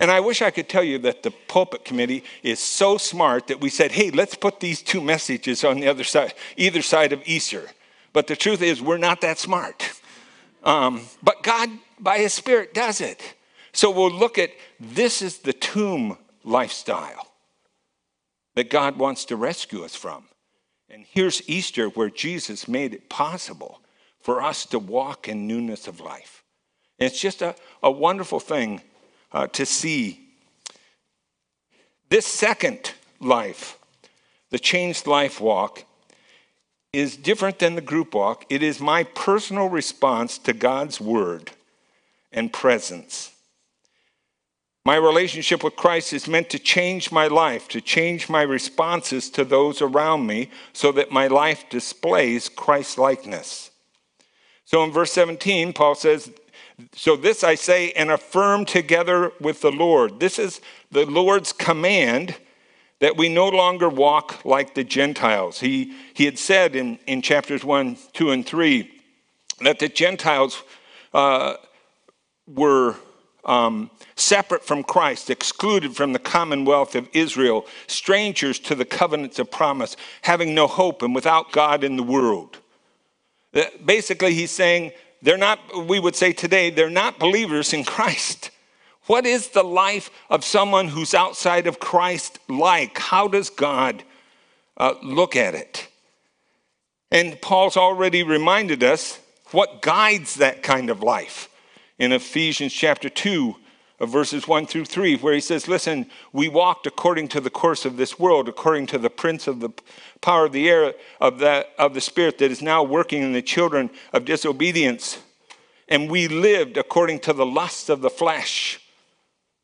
And 0.00 0.10
I 0.10 0.20
wish 0.20 0.42
I 0.42 0.50
could 0.50 0.68
tell 0.68 0.82
you 0.82 0.98
that 0.98 1.22
the 1.22 1.30
pulpit 1.30 1.84
committee 1.84 2.24
is 2.42 2.60
so 2.60 2.98
smart 2.98 3.48
that 3.48 3.60
we 3.60 3.68
said, 3.68 3.92
hey, 3.92 4.10
let's 4.10 4.34
put 4.34 4.60
these 4.60 4.80
two 4.82 5.00
messages 5.00 5.64
on 5.64 5.80
the 5.80 5.88
other 5.88 6.04
side, 6.04 6.34
either 6.56 6.82
side 6.82 7.12
of 7.12 7.22
Easter. 7.26 7.68
But 8.18 8.26
the 8.26 8.34
truth 8.34 8.62
is, 8.62 8.82
we're 8.82 8.98
not 8.98 9.20
that 9.20 9.38
smart. 9.38 9.92
Um, 10.64 11.02
but 11.22 11.44
God, 11.44 11.70
by 12.00 12.18
His 12.18 12.34
Spirit, 12.34 12.74
does 12.74 13.00
it. 13.00 13.36
So 13.70 13.92
we'll 13.92 14.10
look 14.10 14.38
at 14.38 14.50
this 14.80 15.22
is 15.22 15.38
the 15.38 15.52
tomb 15.52 16.18
lifestyle 16.42 17.28
that 18.56 18.70
God 18.70 18.98
wants 18.98 19.24
to 19.26 19.36
rescue 19.36 19.84
us 19.84 19.94
from. 19.94 20.24
And 20.90 21.06
here's 21.08 21.48
Easter 21.48 21.90
where 21.90 22.10
Jesus 22.10 22.66
made 22.66 22.92
it 22.92 23.08
possible 23.08 23.82
for 24.20 24.42
us 24.42 24.66
to 24.66 24.80
walk 24.80 25.28
in 25.28 25.46
newness 25.46 25.86
of 25.86 26.00
life. 26.00 26.42
And 26.98 27.08
it's 27.08 27.20
just 27.20 27.40
a, 27.40 27.54
a 27.84 27.90
wonderful 27.92 28.40
thing 28.40 28.82
uh, 29.30 29.46
to 29.46 29.64
see. 29.64 30.18
This 32.08 32.26
second 32.26 32.94
life, 33.20 33.78
the 34.50 34.58
changed 34.58 35.06
life 35.06 35.40
walk, 35.40 35.84
is 36.92 37.16
different 37.16 37.58
than 37.58 37.74
the 37.74 37.80
group 37.80 38.14
walk. 38.14 38.44
It 38.48 38.62
is 38.62 38.80
my 38.80 39.04
personal 39.04 39.68
response 39.68 40.38
to 40.38 40.52
God's 40.52 41.00
word 41.00 41.52
and 42.32 42.52
presence. 42.52 43.32
My 44.84 44.96
relationship 44.96 45.62
with 45.62 45.76
Christ 45.76 46.14
is 46.14 46.26
meant 46.26 46.48
to 46.48 46.58
change 46.58 47.12
my 47.12 47.26
life, 47.26 47.68
to 47.68 47.80
change 47.82 48.30
my 48.30 48.40
responses 48.40 49.28
to 49.30 49.44
those 49.44 49.82
around 49.82 50.26
me 50.26 50.50
so 50.72 50.92
that 50.92 51.12
my 51.12 51.26
life 51.26 51.68
displays 51.68 52.48
Christ 52.48 52.96
likeness. 52.96 53.70
So 54.64 54.82
in 54.84 54.90
verse 54.90 55.12
17, 55.12 55.74
Paul 55.74 55.94
says, 55.94 56.30
So 56.94 57.16
this 57.16 57.44
I 57.44 57.54
say 57.54 57.92
and 57.92 58.10
affirm 58.10 58.64
together 58.64 59.32
with 59.40 59.60
the 59.60 59.72
Lord. 59.72 60.20
This 60.20 60.38
is 60.38 60.62
the 60.90 61.04
Lord's 61.04 61.52
command 61.52 62.36
that 63.00 63.16
we 63.16 63.28
no 63.28 63.48
longer 63.48 63.88
walk 63.88 64.44
like 64.44 64.74
the 64.74 64.84
Gentiles. 64.84 65.60
He, 65.60 65.94
he 66.14 66.24
had 66.24 66.38
said 66.38 66.74
in, 66.74 66.98
in 67.06 67.22
chapters 67.22 67.64
1, 67.64 67.96
2, 68.12 68.30
and 68.30 68.46
3 68.46 68.90
that 69.60 69.78
the 69.78 69.88
Gentiles 69.88 70.62
uh, 71.12 71.54
were 72.46 72.96
um, 73.44 73.90
separate 74.16 74.64
from 74.64 74.82
Christ, 74.82 75.30
excluded 75.30 75.96
from 75.96 76.12
the 76.12 76.18
commonwealth 76.18 76.94
of 76.94 77.08
Israel, 77.12 77.66
strangers 77.86 78.58
to 78.60 78.74
the 78.74 78.84
covenants 78.84 79.38
of 79.38 79.50
promise, 79.50 79.96
having 80.22 80.54
no 80.54 80.66
hope 80.66 81.02
and 81.02 81.14
without 81.14 81.52
God 81.52 81.84
in 81.84 81.96
the 81.96 82.02
world. 82.02 82.58
Basically, 83.84 84.34
he's 84.34 84.50
saying 84.50 84.92
they're 85.22 85.38
not, 85.38 85.86
we 85.86 85.98
would 85.98 86.14
say 86.14 86.32
today, 86.32 86.70
they're 86.70 86.90
not 86.90 87.18
believers 87.18 87.72
in 87.72 87.84
Christ. 87.84 88.50
What 89.08 89.24
is 89.24 89.48
the 89.48 89.62
life 89.62 90.10
of 90.28 90.44
someone 90.44 90.88
who's 90.88 91.14
outside 91.14 91.66
of 91.66 91.80
Christ 91.80 92.38
like? 92.46 92.98
How 92.98 93.26
does 93.26 93.48
God 93.48 94.04
uh, 94.76 94.96
look 95.02 95.34
at 95.34 95.54
it? 95.54 95.88
And 97.10 97.40
Paul's 97.40 97.78
already 97.78 98.22
reminded 98.22 98.84
us 98.84 99.18
what 99.50 99.80
guides 99.80 100.34
that 100.34 100.62
kind 100.62 100.90
of 100.90 101.02
life 101.02 101.48
in 101.98 102.12
Ephesians 102.12 102.74
chapter 102.74 103.08
2, 103.08 103.56
verses 104.02 104.46
1 104.46 104.66
through 104.66 104.84
3, 104.84 105.16
where 105.16 105.32
he 105.32 105.40
says, 105.40 105.68
Listen, 105.68 106.04
we 106.34 106.50
walked 106.50 106.86
according 106.86 107.28
to 107.28 107.40
the 107.40 107.48
course 107.48 107.86
of 107.86 107.96
this 107.96 108.18
world, 108.18 108.46
according 108.46 108.88
to 108.88 108.98
the 108.98 109.08
prince 109.08 109.46
of 109.46 109.60
the 109.60 109.70
power 110.20 110.44
of 110.44 110.52
the 110.52 110.68
air, 110.68 110.92
of, 111.18 111.38
that, 111.38 111.70
of 111.78 111.94
the 111.94 112.02
spirit 112.02 112.36
that 112.36 112.50
is 112.50 112.60
now 112.60 112.82
working 112.82 113.22
in 113.22 113.32
the 113.32 113.40
children 113.40 113.88
of 114.12 114.26
disobedience. 114.26 115.16
And 115.88 116.10
we 116.10 116.28
lived 116.28 116.76
according 116.76 117.20
to 117.20 117.32
the 117.32 117.46
lust 117.46 117.88
of 117.88 118.02
the 118.02 118.10
flesh 118.10 118.80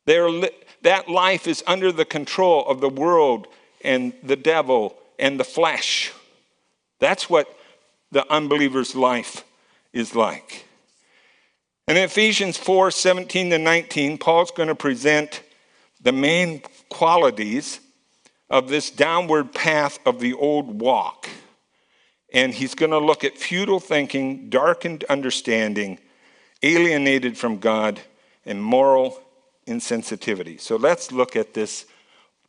li- 0.07 0.49
that 0.81 1.09
life 1.09 1.47
is 1.47 1.63
under 1.65 1.91
the 1.91 2.05
control 2.05 2.65
of 2.67 2.79
the 2.79 2.89
world 2.89 3.47
and 3.83 4.13
the 4.23 4.35
devil 4.35 4.95
and 5.17 5.39
the 5.39 5.43
flesh. 5.43 6.11
That's 6.99 7.29
what 7.29 7.47
the 8.11 8.31
unbeliever's 8.31 8.95
life 8.95 9.43
is 9.93 10.15
like. 10.15 10.65
And 11.87 11.97
in 11.97 12.03
Ephesians 12.03 12.57
4 12.57 12.91
17 12.91 13.51
to 13.51 13.57
19, 13.59 14.17
Paul's 14.17 14.51
going 14.51 14.69
to 14.69 14.75
present 14.75 15.43
the 16.01 16.11
main 16.11 16.61
qualities 16.89 17.79
of 18.49 18.69
this 18.69 18.89
downward 18.89 19.53
path 19.53 19.99
of 20.05 20.19
the 20.19 20.33
old 20.33 20.79
walk. 20.79 21.27
And 22.33 22.53
he's 22.53 22.75
going 22.75 22.91
to 22.91 22.99
look 22.99 23.23
at 23.23 23.37
futile 23.37 23.79
thinking, 23.79 24.49
darkened 24.49 25.03
understanding, 25.05 25.99
alienated 26.61 27.37
from 27.37 27.59
God, 27.59 28.01
and 28.45 28.63
moral 28.63 29.19
insensitivity. 29.67 30.59
So 30.59 30.75
let's 30.75 31.11
look 31.11 31.35
at 31.35 31.53
this 31.53 31.85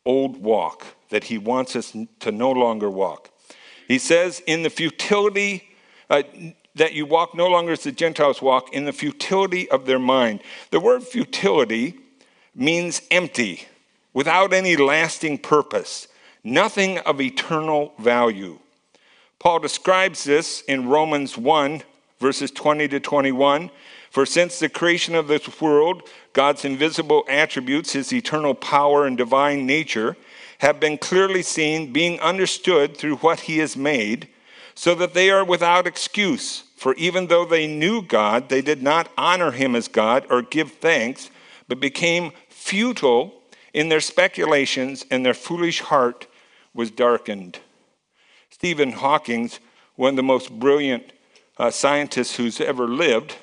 old 0.05 0.37
walk 0.43 0.87
that 1.11 1.25
he 1.25 1.39
wants 1.39 1.77
us 1.77 1.97
to 2.21 2.33
no 2.33 2.51
longer 2.51 2.91
walk. 2.91 3.31
He 3.89 3.99
says, 3.99 4.41
in 4.47 4.63
the 4.63 4.71
futility, 4.71 5.69
uh, 6.11 6.23
that 6.75 6.93
you 6.93 7.07
walk 7.07 7.35
no 7.35 7.47
longer 7.47 7.73
as 7.73 7.83
the 7.83 7.93
Gentiles 7.93 8.43
walk, 8.43 8.73
in 8.73 8.85
the 8.85 8.93
futility 8.93 9.69
of 9.71 9.87
their 9.87 9.99
mind. 9.99 10.41
The 10.71 10.81
word 10.81 11.03
futility 11.03 11.99
means 12.55 13.03
empty, 13.11 13.67
without 14.13 14.53
any 14.53 14.77
lasting 14.77 15.39
purpose, 15.39 16.09
nothing 16.45 16.99
of 16.99 17.21
eternal 17.21 17.95
value. 17.99 18.59
Paul 19.39 19.61
describes 19.61 20.25
this 20.25 20.63
in 20.63 20.89
Romans 20.89 21.37
1, 21.37 21.83
verses 22.19 22.51
20 22.51 22.89
to 22.89 23.01
21. 23.01 23.71
For 24.17 24.25
since 24.25 24.59
the 24.59 24.71
creation 24.71 25.15
of 25.15 25.29
this 25.29 25.61
world, 25.61 26.09
God's 26.33 26.65
invisible 26.65 27.27
attributes, 27.29 27.93
his 27.93 28.15
eternal 28.15 28.55
power 28.55 29.05
and 29.05 29.15
divine 29.15 29.67
nature, 29.67 30.17
have 30.61 30.81
been 30.81 30.97
clearly 30.97 31.43
seen, 31.43 31.93
being 31.93 32.19
understood 32.21 32.97
through 32.97 33.17
what 33.17 33.41
he 33.41 33.59
has 33.59 33.77
made, 33.77 34.29
so 34.75 34.95
that 34.95 35.13
they 35.13 35.29
are 35.29 35.45
without 35.45 35.87
excuse. 35.87 36.65
For 36.77 36.95
even 36.95 37.27
though 37.27 37.45
they 37.45 37.67
knew 37.67 38.01
God, 38.01 38.49
they 38.49 38.63
did 38.63 38.83
not 38.83 39.13
honor 39.19 39.51
him 39.51 39.77
as 39.77 39.87
God 39.87 40.25
or 40.31 40.41
give 40.41 40.73
thanks, 40.73 41.29
but 41.69 41.79
became 41.79 42.33
futile 42.49 43.35
in 43.75 43.91
their 43.91 44.01
speculations, 44.01 45.05
and 45.11 45.27
their 45.27 45.35
foolish 45.35 45.81
heart 45.81 46.27
was 46.73 46.91
darkened. 46.91 47.59
Stephen 48.49 48.93
Hawking, 48.93 49.51
one 49.97 50.15
of 50.15 50.17
the 50.17 50.23
most 50.23 50.59
brilliant 50.59 51.13
uh, 51.59 51.71
scientists 51.71 52.37
who's 52.37 52.63
ever 52.63 52.89
lived, 52.89 53.37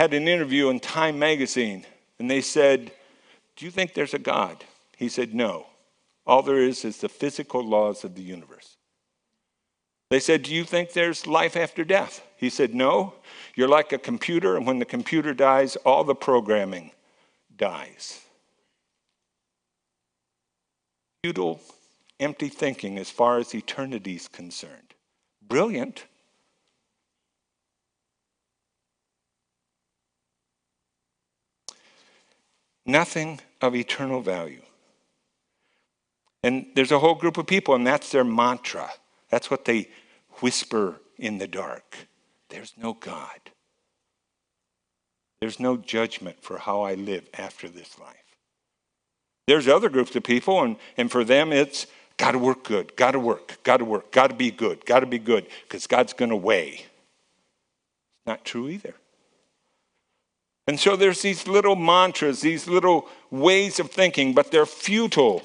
had 0.00 0.14
an 0.14 0.28
interview 0.28 0.70
in 0.70 0.80
Time 0.80 1.18
magazine, 1.18 1.84
and 2.18 2.30
they 2.30 2.40
said, 2.40 2.90
Do 3.54 3.66
you 3.66 3.70
think 3.70 3.92
there's 3.92 4.14
a 4.14 4.18
God? 4.18 4.64
He 4.96 5.10
said, 5.10 5.34
No. 5.34 5.66
All 6.26 6.40
there 6.40 6.58
is 6.58 6.86
is 6.86 6.96
the 6.96 7.08
physical 7.10 7.62
laws 7.62 8.02
of 8.02 8.14
the 8.14 8.22
universe. 8.22 8.78
They 10.08 10.18
said, 10.18 10.42
Do 10.42 10.54
you 10.54 10.64
think 10.64 10.94
there's 10.94 11.26
life 11.26 11.54
after 11.54 11.84
death? 11.84 12.26
He 12.38 12.48
said, 12.48 12.74
No. 12.74 13.12
You're 13.54 13.68
like 13.68 13.92
a 13.92 13.98
computer, 13.98 14.56
and 14.56 14.66
when 14.66 14.78
the 14.78 14.86
computer 14.86 15.34
dies, 15.34 15.76
all 15.76 16.02
the 16.02 16.14
programming 16.14 16.92
dies. 17.54 18.22
Futile, 21.22 21.60
empty 22.18 22.48
thinking 22.48 22.96
as 22.96 23.10
far 23.10 23.36
as 23.36 23.54
eternity 23.54 24.14
is 24.14 24.28
concerned. 24.28 24.94
Brilliant, 25.46 26.06
nothing 32.90 33.40
of 33.60 33.74
eternal 33.74 34.20
value. 34.20 34.62
And 36.42 36.66
there's 36.74 36.92
a 36.92 36.98
whole 36.98 37.14
group 37.14 37.36
of 37.36 37.46
people, 37.46 37.74
and 37.74 37.86
that's 37.86 38.10
their 38.10 38.24
mantra. 38.24 38.90
That's 39.30 39.50
what 39.50 39.64
they 39.64 39.88
whisper 40.40 41.00
in 41.18 41.38
the 41.38 41.46
dark. 41.46 41.96
There's 42.48 42.72
no 42.76 42.94
God. 42.94 43.40
There's 45.40 45.60
no 45.60 45.76
judgment 45.76 46.42
for 46.42 46.58
how 46.58 46.82
I 46.82 46.94
live 46.94 47.28
after 47.34 47.68
this 47.68 47.98
life. 47.98 48.16
There's 49.46 49.68
other 49.68 49.88
groups 49.88 50.14
of 50.16 50.22
people, 50.22 50.62
and, 50.62 50.76
and 50.96 51.10
for 51.10 51.24
them 51.24 51.52
it's 51.52 51.86
got 52.16 52.32
to 52.32 52.38
work 52.38 52.64
good, 52.64 52.94
got 52.96 53.12
to 53.12 53.18
work, 53.18 53.58
got 53.62 53.78
to 53.78 53.84
work, 53.84 54.12
got 54.12 54.28
to 54.28 54.36
be 54.36 54.50
good, 54.50 54.84
got 54.84 55.00
to 55.00 55.06
be 55.06 55.18
good, 55.18 55.46
because 55.62 55.86
God's 55.86 56.12
going 56.12 56.30
to 56.30 56.36
weigh. 56.36 56.84
Not 58.26 58.44
true 58.44 58.68
either. 58.68 58.94
And 60.70 60.78
so 60.78 60.94
there's 60.94 61.20
these 61.20 61.48
little 61.48 61.74
mantras, 61.74 62.42
these 62.42 62.68
little 62.68 63.08
ways 63.28 63.80
of 63.80 63.90
thinking, 63.90 64.34
but 64.34 64.52
they're 64.52 64.64
futile. 64.64 65.42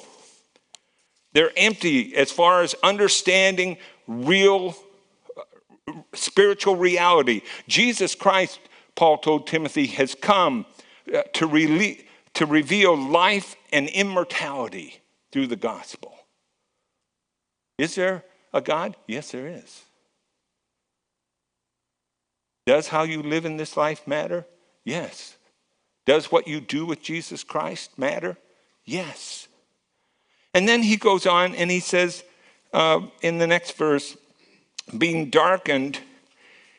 They're 1.33 1.49
empty 1.57 2.15
as 2.15 2.31
far 2.31 2.61
as 2.61 2.75
understanding 2.83 3.77
real 4.05 4.75
uh, 5.35 5.93
spiritual 6.13 6.75
reality. 6.75 7.41
Jesus 7.67 8.13
Christ, 8.13 8.59
Paul 8.93 9.17
told 9.17 9.47
Timothy, 9.47 9.87
has 9.87 10.13
come 10.13 10.67
uh, 11.11 11.23
to, 11.33 11.47
rele- 11.47 12.05
to 12.35 12.45
reveal 12.45 12.95
life 12.95 13.55
and 13.73 13.89
immortality 13.89 14.99
through 15.31 15.47
the 15.47 15.55
gospel. 15.55 16.13
Is 17.79 17.95
there 17.95 18.23
a 18.53 18.61
God? 18.61 18.95
Yes, 19.07 19.31
there 19.31 19.47
is. 19.47 19.85
Does 22.67 22.89
how 22.89 23.01
you 23.01 23.23
live 23.23 23.45
in 23.45 23.57
this 23.57 23.75
life 23.75 24.07
matter? 24.07 24.45
Yes. 24.85 25.35
Does 26.05 26.31
what 26.31 26.47
you 26.47 26.61
do 26.61 26.85
with 26.85 27.01
Jesus 27.01 27.43
Christ 27.43 27.97
matter? 27.97 28.37
Yes. 28.85 29.47
And 30.53 30.69
then 30.69 30.83
he 30.83 30.95
goes 30.95 31.25
on 31.25 31.55
and 31.55 31.69
he 31.69 31.81
says 31.81 32.23
uh, 32.71 33.01
in 33.21 33.39
the 33.39 33.47
next 33.47 33.71
verse, 33.73 34.15
being 34.97 35.29
darkened 35.29 35.99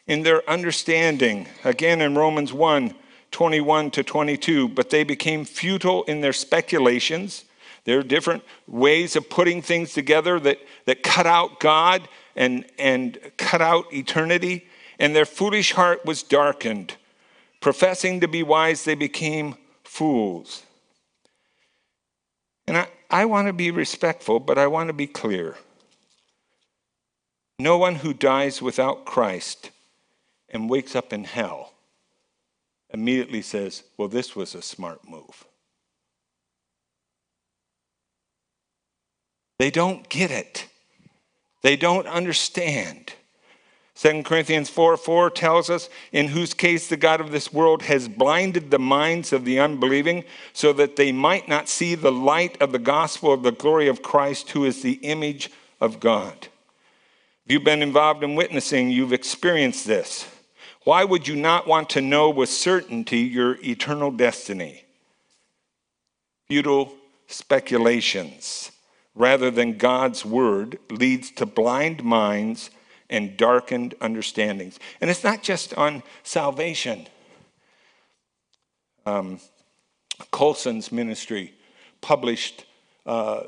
in 0.06 0.22
their 0.22 0.48
understanding, 0.48 1.48
again 1.64 2.00
in 2.00 2.14
Romans 2.14 2.52
1 2.52 2.94
21 3.32 3.90
to 3.90 4.02
22, 4.02 4.68
but 4.68 4.88
they 4.88 5.04
became 5.04 5.44
futile 5.44 6.04
in 6.04 6.22
their 6.22 6.32
speculations. 6.32 7.44
There 7.84 7.98
are 7.98 8.02
different 8.02 8.42
ways 8.66 9.14
of 9.14 9.28
putting 9.28 9.60
things 9.60 9.92
together 9.92 10.40
that, 10.40 10.58
that 10.86 11.02
cut 11.02 11.26
out 11.26 11.60
God 11.60 12.08
and, 12.34 12.64
and 12.78 13.18
cut 13.36 13.60
out 13.60 13.92
eternity, 13.92 14.66
and 14.98 15.14
their 15.14 15.26
foolish 15.26 15.72
heart 15.72 16.06
was 16.06 16.22
darkened. 16.22 16.94
Professing 17.60 18.20
to 18.20 18.28
be 18.28 18.42
wise, 18.42 18.84
they 18.84 18.94
became 18.94 19.56
fools. 19.84 20.62
And 22.66 22.76
I, 22.76 22.88
I 23.10 23.24
want 23.24 23.46
to 23.46 23.52
be 23.52 23.70
respectful, 23.70 24.40
but 24.40 24.58
I 24.58 24.66
want 24.66 24.88
to 24.88 24.92
be 24.92 25.06
clear. 25.06 25.56
No 27.58 27.78
one 27.78 27.96
who 27.96 28.12
dies 28.12 28.60
without 28.60 29.04
Christ 29.04 29.70
and 30.48 30.68
wakes 30.68 30.94
up 30.94 31.12
in 31.12 31.24
hell 31.24 31.72
immediately 32.90 33.42
says, 33.42 33.82
Well, 33.96 34.08
this 34.08 34.36
was 34.36 34.54
a 34.54 34.62
smart 34.62 35.08
move. 35.08 35.44
They 39.58 39.70
don't 39.70 40.08
get 40.08 40.30
it, 40.30 40.66
they 41.62 41.76
don't 41.76 42.06
understand. 42.06 43.14
2 43.96 44.22
Corinthians 44.24 44.68
4 44.68 44.98
4 44.98 45.30
tells 45.30 45.70
us, 45.70 45.88
in 46.12 46.28
whose 46.28 46.52
case 46.52 46.86
the 46.86 46.98
God 46.98 47.18
of 47.18 47.32
this 47.32 47.50
world 47.50 47.82
has 47.82 48.08
blinded 48.08 48.70
the 48.70 48.78
minds 48.78 49.32
of 49.32 49.46
the 49.46 49.58
unbelieving, 49.58 50.24
so 50.52 50.72
that 50.74 50.96
they 50.96 51.12
might 51.12 51.48
not 51.48 51.68
see 51.68 51.94
the 51.94 52.12
light 52.12 52.60
of 52.60 52.72
the 52.72 52.78
gospel 52.78 53.32
of 53.32 53.42
the 53.42 53.52
glory 53.52 53.88
of 53.88 54.02
Christ, 54.02 54.50
who 54.50 54.66
is 54.66 54.82
the 54.82 54.98
image 55.02 55.50
of 55.80 55.98
God. 55.98 56.48
If 57.46 57.52
you've 57.52 57.64
been 57.64 57.82
involved 57.82 58.22
in 58.22 58.34
witnessing, 58.34 58.90
you've 58.90 59.14
experienced 59.14 59.86
this. 59.86 60.28
Why 60.84 61.02
would 61.02 61.26
you 61.26 61.34
not 61.34 61.66
want 61.66 61.88
to 61.90 62.02
know 62.02 62.28
with 62.28 62.50
certainty 62.50 63.20
your 63.20 63.56
eternal 63.64 64.10
destiny? 64.10 64.84
Futile 66.48 66.92
speculations 67.28 68.72
rather 69.14 69.50
than 69.50 69.78
God's 69.78 70.24
word 70.24 70.78
leads 70.90 71.30
to 71.32 71.46
blind 71.46 72.04
minds 72.04 72.70
and 73.08 73.36
darkened 73.36 73.94
understandings. 74.00 74.78
And 75.00 75.10
it's 75.10 75.24
not 75.24 75.42
just 75.42 75.74
on 75.74 76.02
salvation. 76.22 77.06
Um, 79.04 79.40
Colson's 80.30 80.90
ministry 80.90 81.54
published, 82.00 82.64
uh, 83.04 83.44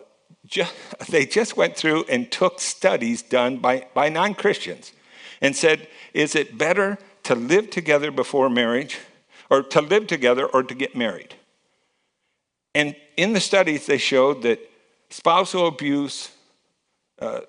they 1.09 1.27
just 1.27 1.57
went 1.57 1.77
through 1.77 2.05
and 2.09 2.31
took 2.31 2.61
studies 2.61 3.23
done 3.23 3.59
by, 3.59 3.87
by 3.95 4.09
non 4.09 4.35
Christians 4.35 4.93
and 5.41 5.55
said, 5.55 5.89
is 6.15 6.35
it 6.35 6.59
better 6.59 6.99
to 7.25 7.35
live 7.35 7.71
together 7.71 8.11
before 8.11 8.49
marriage, 8.49 8.99
or 9.51 9.63
to 9.63 9.81
live 9.81 10.07
together, 10.07 10.47
or 10.47 10.63
to 10.63 10.75
get 10.75 10.97
married? 10.97 11.35
And 12.75 12.97
in 13.17 13.33
the 13.33 13.41
studies, 13.41 13.87
they 13.87 13.99
showed 13.99 14.43
that 14.43 14.61
spousal 15.11 15.67
abuse, 15.67 16.31
uh, 17.21 17.41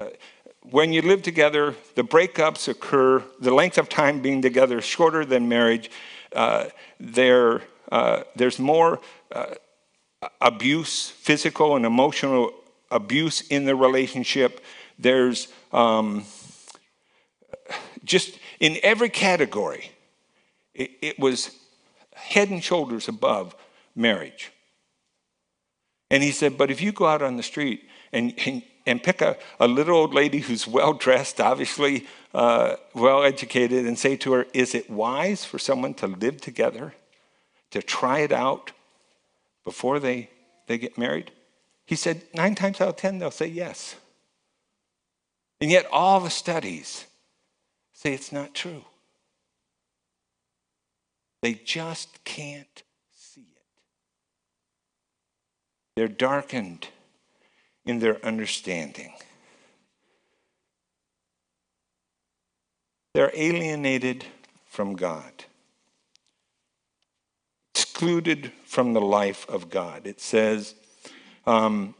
uh, 0.00 0.06
when 0.70 0.92
you 0.92 1.02
live 1.02 1.22
together, 1.22 1.74
the 1.94 2.02
breakups 2.02 2.68
occur, 2.68 3.22
the 3.38 3.52
length 3.52 3.78
of 3.78 3.88
time 3.88 4.20
being 4.20 4.40
together 4.40 4.78
is 4.78 4.84
shorter 4.84 5.24
than 5.24 5.48
marriage. 5.48 5.90
Uh, 6.34 6.66
there, 6.98 7.62
uh, 7.92 8.22
there's 8.34 8.58
more 8.58 9.00
uh, 9.30 9.54
abuse, 10.40 11.10
physical 11.10 11.76
and 11.76 11.84
emotional 11.84 12.52
abuse 12.90 13.42
in 13.42 13.66
the 13.66 13.76
relationship. 13.76 14.64
There's 14.98 15.48
um, 15.70 16.24
just 18.04 18.38
in 18.58 18.78
every 18.82 19.10
category, 19.10 19.90
it, 20.72 20.92
it 21.02 21.18
was 21.18 21.50
head 22.14 22.48
and 22.48 22.64
shoulders 22.64 23.06
above 23.06 23.54
marriage. 23.94 24.50
And 26.10 26.22
he 26.22 26.30
said, 26.30 26.56
But 26.56 26.70
if 26.70 26.80
you 26.80 26.92
go 26.92 27.06
out 27.06 27.22
on 27.22 27.36
the 27.36 27.42
street 27.42 27.86
and, 28.12 28.32
and, 28.46 28.62
and 28.86 29.02
pick 29.02 29.22
a, 29.22 29.36
a 29.58 29.66
little 29.66 29.96
old 29.96 30.14
lady 30.14 30.40
who's 30.40 30.66
well 30.66 30.92
dressed, 30.92 31.40
obviously 31.40 32.06
uh, 32.34 32.76
well 32.94 33.22
educated, 33.22 33.86
and 33.86 33.98
say 33.98 34.16
to 34.16 34.32
her, 34.32 34.46
Is 34.52 34.74
it 34.74 34.90
wise 34.90 35.44
for 35.44 35.58
someone 35.58 35.94
to 35.94 36.06
live 36.06 36.40
together, 36.40 36.94
to 37.70 37.82
try 37.82 38.20
it 38.20 38.32
out 38.32 38.72
before 39.64 39.98
they, 39.98 40.28
they 40.66 40.78
get 40.78 40.98
married? 40.98 41.30
He 41.86 41.96
said, 41.96 42.22
Nine 42.34 42.54
times 42.54 42.80
out 42.80 42.88
of 42.88 42.96
ten, 42.96 43.18
they'll 43.18 43.30
say 43.30 43.46
yes. 43.46 43.96
And 45.60 45.70
yet, 45.70 45.86
all 45.90 46.20
the 46.20 46.30
studies 46.30 47.06
say 47.92 48.12
it's 48.12 48.32
not 48.32 48.54
true. 48.54 48.84
They 51.40 51.54
just 51.54 52.24
can't 52.24 52.82
see 53.14 53.42
it. 53.42 53.62
they're 55.96 56.08
darkened 56.08 56.88
in 57.86 57.98
their 57.98 58.24
understanding. 58.24 59.12
They're 63.14 63.32
alienated 63.34 64.24
from 64.66 64.96
God, 64.96 65.44
excluded 67.74 68.50
from 68.66 68.92
the 68.92 69.00
life 69.00 69.46
of 69.48 69.70
God. 69.70 70.06
It 70.06 70.20
says, 70.20 70.74
um, 71.46 71.94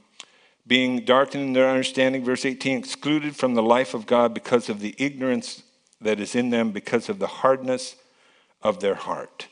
being 0.66 1.04
darkened 1.04 1.44
in 1.44 1.52
their 1.52 1.68
understanding, 1.68 2.24
verse 2.24 2.44
18, 2.44 2.78
excluded 2.78 3.36
from 3.36 3.54
the 3.54 3.62
life 3.62 3.94
of 3.94 4.06
God 4.06 4.34
because 4.34 4.68
of 4.68 4.80
the 4.80 4.94
ignorance 4.98 5.62
that 6.00 6.18
is 6.18 6.34
in 6.34 6.50
them, 6.50 6.72
because 6.72 7.08
of 7.08 7.18
the 7.18 7.26
hardness 7.26 7.96
of 8.62 8.80
their 8.80 8.94
heart. 8.94 9.48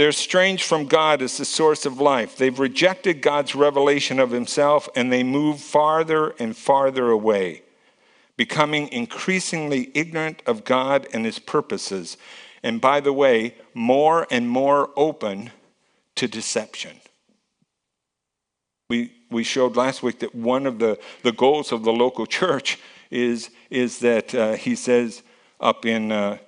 They're 0.00 0.08
estranged 0.08 0.64
from 0.64 0.86
God 0.86 1.20
as 1.20 1.36
the 1.36 1.44
source 1.44 1.84
of 1.84 2.00
life. 2.00 2.34
They've 2.34 2.58
rejected 2.58 3.20
God's 3.20 3.54
revelation 3.54 4.18
of 4.18 4.30
Himself 4.30 4.88
and 4.96 5.12
they 5.12 5.22
move 5.22 5.60
farther 5.60 6.30
and 6.38 6.56
farther 6.56 7.10
away, 7.10 7.64
becoming 8.34 8.88
increasingly 8.88 9.90
ignorant 9.92 10.42
of 10.46 10.64
God 10.64 11.06
and 11.12 11.26
His 11.26 11.38
purposes. 11.38 12.16
And 12.62 12.80
by 12.80 13.00
the 13.00 13.12
way, 13.12 13.56
more 13.74 14.26
and 14.30 14.48
more 14.48 14.88
open 14.96 15.50
to 16.14 16.26
deception. 16.26 16.96
We, 18.88 19.12
we 19.30 19.44
showed 19.44 19.76
last 19.76 20.02
week 20.02 20.20
that 20.20 20.34
one 20.34 20.64
of 20.64 20.78
the, 20.78 20.98
the 21.24 21.32
goals 21.32 21.72
of 21.72 21.84
the 21.84 21.92
local 21.92 22.24
church 22.40 22.78
is, 23.10 23.50
is 23.68 23.98
that 23.98 24.34
uh, 24.34 24.52
he 24.54 24.76
says 24.76 25.22
up 25.60 25.84
in. 25.84 26.10
Uh, 26.10 26.38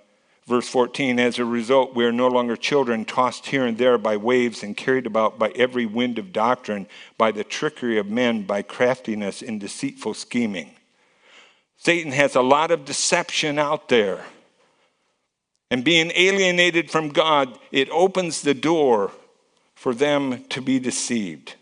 Verse 0.47 0.69
14, 0.69 1.21
as 1.21 1.39
a 1.39 1.45
result, 1.45 1.95
we 1.95 2.05
are 2.05 2.13
no 2.13 2.27
longer 2.27 2.57
children 2.57 3.05
tossed 3.05 3.47
here 3.47 3.65
and 3.65 3.79
there 3.79 3.97
by 3.97 4.17
waves 4.17 4.65
and 4.65 4.77
carried 4.77 5.07
about 5.07 5.39
by 5.39 5.51
every 5.51 5.87
wind 5.87 6.19
of 6.19 6.33
doctrine, 6.33 6.89
by 7.17 7.31
the 7.31 7.45
trickery 7.45 7.97
of 7.97 8.09
men, 8.09 8.43
by 8.43 8.61
craftiness 8.61 9.41
and 9.41 9.61
deceitful 9.61 10.15
scheming. 10.15 10.71
Satan 11.77 12.11
has 12.13 12.35
a 12.35 12.43
lot 12.43 12.73
of 12.73 12.85
deception 12.85 13.59
out 13.59 13.89
there. 13.89 14.25
And 15.71 15.85
being 15.85 16.13
alienated 16.15 16.91
from 16.91 17.11
God, 17.11 17.59
it 17.71 17.89
opens 17.91 18.43
the 18.43 18.55
door 18.55 19.13
for 19.75 19.95
them 19.95 20.45
to 20.45 20.61
be 20.61 20.79
deceived. 20.79 21.55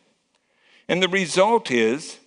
And 0.89 1.03
the 1.03 1.09
result 1.09 1.71
is 1.71 2.19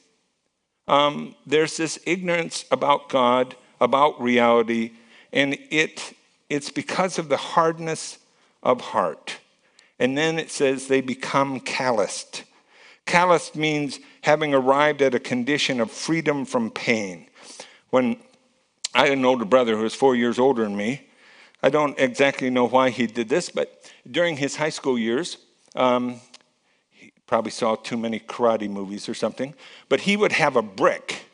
um, 0.88 1.36
there's 1.46 1.78
this 1.78 2.00
ignorance 2.06 2.66
about 2.72 3.10
God, 3.10 3.56
about 3.82 4.22
reality, 4.22 4.92
and 5.32 5.58
it 5.70 6.14
it's 6.54 6.70
because 6.70 7.18
of 7.18 7.30
the 7.30 7.38
hardness 7.38 8.20
of 8.62 8.80
heart. 8.80 9.40
And 9.98 10.16
then 10.16 10.38
it 10.38 10.52
says 10.52 10.88
they 10.88 11.02
become 11.02 11.60
calloused. 11.60 12.44
Calloused 13.08 13.56
means 13.56 14.00
having 14.22 14.54
arrived 14.54 15.02
at 15.02 15.16
a 15.16 15.20
condition 15.20 15.82
of 15.82 15.90
freedom 15.90 16.46
from 16.46 16.70
pain. 16.70 17.28
When 17.90 18.18
I 18.94 19.08
had 19.08 19.18
an 19.18 19.26
older 19.26 19.46
brother 19.46 19.76
who 19.76 19.82
was 19.82 19.96
four 19.96 20.16
years 20.16 20.38
older 20.38 20.64
than 20.64 20.78
me, 20.78 21.08
I 21.64 21.70
don't 21.70 21.98
exactly 21.98 22.52
know 22.52 22.68
why 22.68 22.92
he 22.92 23.08
did 23.08 23.30
this, 23.30 23.50
but 23.50 23.92
during 24.10 24.38
his 24.38 24.56
high 24.56 24.70
school 24.70 25.00
years, 25.00 25.38
um, 25.76 26.22
he 26.92 27.12
probably 27.26 27.52
saw 27.52 27.76
too 27.76 27.98
many 27.98 28.20
karate 28.20 28.70
movies 28.70 29.10
or 29.10 29.16
something, 29.16 29.56
but 29.90 30.02
he 30.02 30.18
would 30.18 30.34
have 30.34 30.56
a 30.56 30.62
brick 30.62 31.26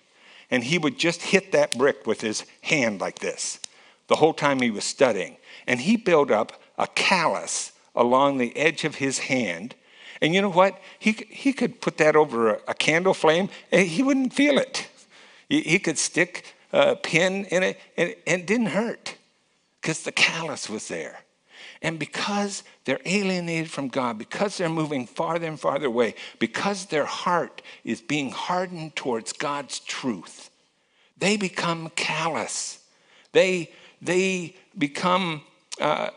and 0.50 0.64
he 0.64 0.78
would 0.78 0.98
just 0.98 1.22
hit 1.22 1.52
that 1.52 1.78
brick 1.78 2.08
with 2.08 2.22
his 2.22 2.46
hand 2.62 3.02
like 3.02 3.20
this 3.20 3.60
the 4.10 4.18
whole 4.18 4.34
time 4.34 4.60
he 4.60 4.72
was 4.72 4.84
studying. 4.84 5.38
And 5.66 5.80
he 5.80 5.96
built 5.96 6.30
up 6.32 6.62
a 6.78 6.88
callus 6.88 7.72
along 7.96 8.38
the 8.38 8.56
edge 8.58 8.84
of 8.84 8.96
his 8.96 9.20
hand. 9.20 9.76
And 10.22 10.36
you 10.36 10.42
know 10.42 10.50
what? 10.52 10.80
He, 10.98 11.12
he 11.30 11.54
could 11.54 11.80
put 11.80 11.98
that 11.98 12.16
over 12.16 12.56
a, 12.56 12.60
a 12.70 12.74
candle 12.74 13.14
flame 13.14 13.50
and 13.72 13.88
he 13.88 14.04
wouldn't 14.04 14.34
feel 14.34 14.58
it. 14.58 14.90
He, 15.48 15.62
he 15.62 15.80
could 15.80 15.98
stick 15.98 16.54
a 16.74 16.96
pin 16.96 17.46
in 17.46 17.64
it 17.64 17.80
and, 17.96 18.16
and 18.28 18.42
it 18.42 18.48
didn't 18.48 18.68
hurt 18.68 19.16
because 19.82 20.04
the 20.04 20.12
callus 20.12 20.70
was 20.70 20.88
there. 20.90 21.20
And 21.82 21.98
because 21.98 22.64
they're 22.84 23.00
alienated 23.06 23.72
from 23.72 23.88
God, 23.88 24.18
because 24.18 24.58
they're 24.58 24.68
moving 24.68 25.08
farther 25.08 25.48
and 25.48 25.58
farther 25.58 25.88
away, 25.88 26.16
because 26.38 26.88
their 26.88 27.06
heart 27.06 27.62
is 27.86 28.02
being 28.02 28.32
hardened 28.32 28.98
towards 28.98 29.32
God's 29.32 29.80
truth, 29.80 30.50
they 31.18 31.38
become 31.38 31.90
callous. 31.96 32.80
They 33.32 33.72
they 34.02 34.56
become 34.78 35.42
uh, 35.80 36.10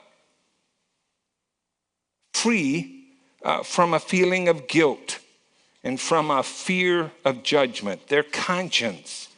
free 2.32 3.04
uh, 3.44 3.62
from 3.62 3.94
a 3.94 4.00
feeling 4.00 4.48
of 4.48 4.68
guilt 4.68 5.18
and 5.84 6.00
from 6.00 6.30
a 6.30 6.42
fear 6.42 7.10
of 7.24 7.42
judgment. 7.42 8.08
Their 8.08 8.22
conscience 8.22 9.28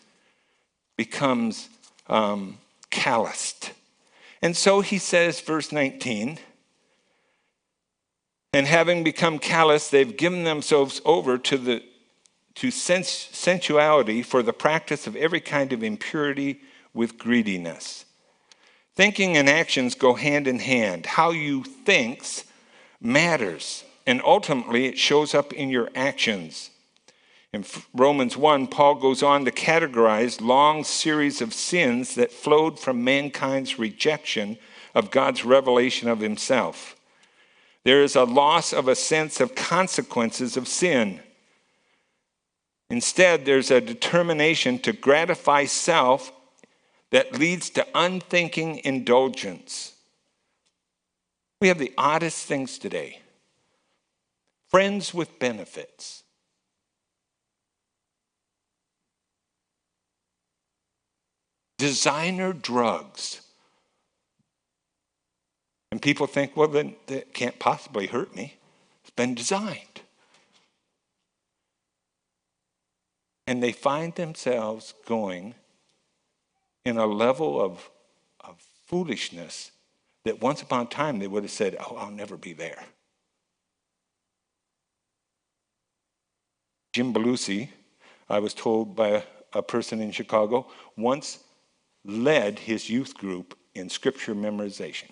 becomes 0.96 1.68
um, 2.08 2.58
calloused. 2.90 3.72
And 4.42 4.56
so 4.56 4.80
he 4.80 4.98
says, 4.98 5.40
verse 5.40 5.72
19, 5.72 6.38
and 8.52 8.66
having 8.66 9.02
become 9.02 9.38
callous, 9.38 9.88
they've 9.88 10.16
given 10.16 10.44
themselves 10.44 11.00
over 11.04 11.38
to 11.38 11.58
the 11.58 11.82
to 12.56 12.70
sens- 12.70 13.28
sensuality 13.32 14.22
for 14.22 14.42
the 14.42 14.52
practice 14.52 15.08
of 15.08 15.16
every 15.16 15.40
kind 15.40 15.72
of 15.72 15.82
impurity 15.82 16.60
with 16.92 17.18
greediness. 17.18 18.04
Thinking 18.96 19.36
and 19.36 19.48
actions 19.48 19.94
go 19.94 20.14
hand 20.14 20.46
in 20.46 20.60
hand. 20.60 21.06
How 21.06 21.30
you 21.30 21.64
thinks 21.64 22.44
matters. 23.00 23.84
and 24.06 24.20
ultimately 24.22 24.84
it 24.84 24.98
shows 24.98 25.34
up 25.34 25.54
in 25.54 25.70
your 25.70 25.88
actions. 25.94 26.70
In 27.54 27.64
Romans 27.94 28.36
1, 28.36 28.66
Paul 28.66 28.96
goes 28.96 29.22
on 29.22 29.44
to 29.44 29.50
categorize 29.50 30.42
long 30.42 30.84
series 30.84 31.40
of 31.40 31.54
sins 31.54 32.16
that 32.16 32.32
flowed 32.32 32.78
from 32.78 33.02
mankind's 33.02 33.78
rejection 33.78 34.58
of 34.94 35.10
God's 35.10 35.44
revelation 35.44 36.08
of 36.08 36.20
himself. 36.20 36.96
There 37.84 38.02
is 38.02 38.16
a 38.16 38.24
loss 38.24 38.72
of 38.72 38.88
a 38.88 38.94
sense 38.94 39.40
of 39.40 39.54
consequences 39.54 40.56
of 40.56 40.68
sin. 40.68 41.20
Instead, 42.90 43.44
there's 43.44 43.70
a 43.70 43.80
determination 43.80 44.78
to 44.80 44.92
gratify 44.92 45.64
self 45.64 46.32
that 47.14 47.38
leads 47.38 47.70
to 47.70 47.86
unthinking 47.94 48.80
indulgence. 48.82 49.92
We 51.60 51.68
have 51.68 51.78
the 51.78 51.92
oddest 51.96 52.44
things 52.46 52.76
today 52.76 53.20
friends 54.68 55.14
with 55.14 55.38
benefits. 55.38 56.24
Designer 61.78 62.52
drugs. 62.52 63.42
And 65.92 66.02
people 66.02 66.26
think, 66.26 66.56
well, 66.56 66.66
then 66.66 66.96
that 67.06 67.32
can't 67.32 67.60
possibly 67.60 68.08
hurt 68.08 68.34
me. 68.34 68.56
It's 69.02 69.10
been 69.10 69.36
designed. 69.36 70.00
And 73.46 73.62
they 73.62 73.70
find 73.70 74.12
themselves 74.16 74.94
going 75.06 75.54
in 76.84 76.98
a 76.98 77.06
level 77.06 77.60
of, 77.60 77.90
of 78.40 78.56
foolishness 78.86 79.70
that 80.24 80.40
once 80.40 80.62
upon 80.62 80.86
a 80.86 80.88
time 80.88 81.18
they 81.18 81.26
would 81.26 81.42
have 81.42 81.52
said, 81.52 81.76
Oh, 81.80 81.96
I'll 81.96 82.10
never 82.10 82.36
be 82.36 82.52
there. 82.52 82.82
Jim 86.92 87.12
Belushi, 87.12 87.68
I 88.28 88.38
was 88.38 88.54
told 88.54 88.94
by 88.94 89.08
a, 89.08 89.22
a 89.52 89.62
person 89.62 90.00
in 90.00 90.12
Chicago, 90.12 90.66
once 90.96 91.40
led 92.04 92.58
his 92.58 92.88
youth 92.88 93.14
group 93.14 93.58
in 93.74 93.88
scripture 93.88 94.34
memorization. 94.34 95.10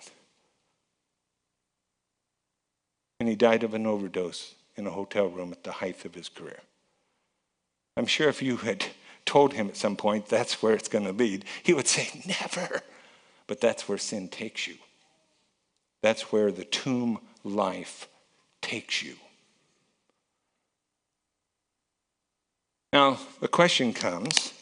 And 3.19 3.27
he 3.27 3.35
died 3.35 3.63
of 3.63 3.73
an 3.73 3.85
overdose 3.85 4.55
in 4.75 4.87
a 4.87 4.91
hotel 4.91 5.27
room 5.27 5.51
at 5.51 5.63
the 5.63 5.71
height 5.71 6.05
of 6.05 6.15
his 6.15 6.29
career. 6.29 6.59
I'm 7.95 8.05
sure 8.05 8.29
if 8.29 8.41
you 8.41 8.57
had 8.57 8.85
told 9.25 9.53
him 9.53 9.67
at 9.67 9.77
some 9.77 9.95
point 9.95 10.27
that's 10.27 10.61
where 10.61 10.73
it's 10.73 10.89
going 10.89 11.05
to 11.05 11.11
lead, 11.11 11.45
he 11.63 11.73
would 11.73 11.87
say, 11.87 12.09
Never. 12.25 12.81
But 13.47 13.59
that's 13.59 13.89
where 13.89 13.97
sin 13.97 14.29
takes 14.29 14.67
you. 14.67 14.75
That's 16.01 16.31
where 16.31 16.51
the 16.51 16.65
tomb 16.65 17.19
life 17.43 18.07
takes 18.61 19.03
you. 19.03 19.15
Now, 22.91 23.19
the 23.41 23.47
question 23.47 23.93
comes 23.93 24.53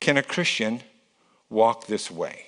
can 0.00 0.16
a 0.16 0.22
Christian 0.22 0.82
walk 1.50 1.86
this 1.86 2.10
way? 2.10 2.46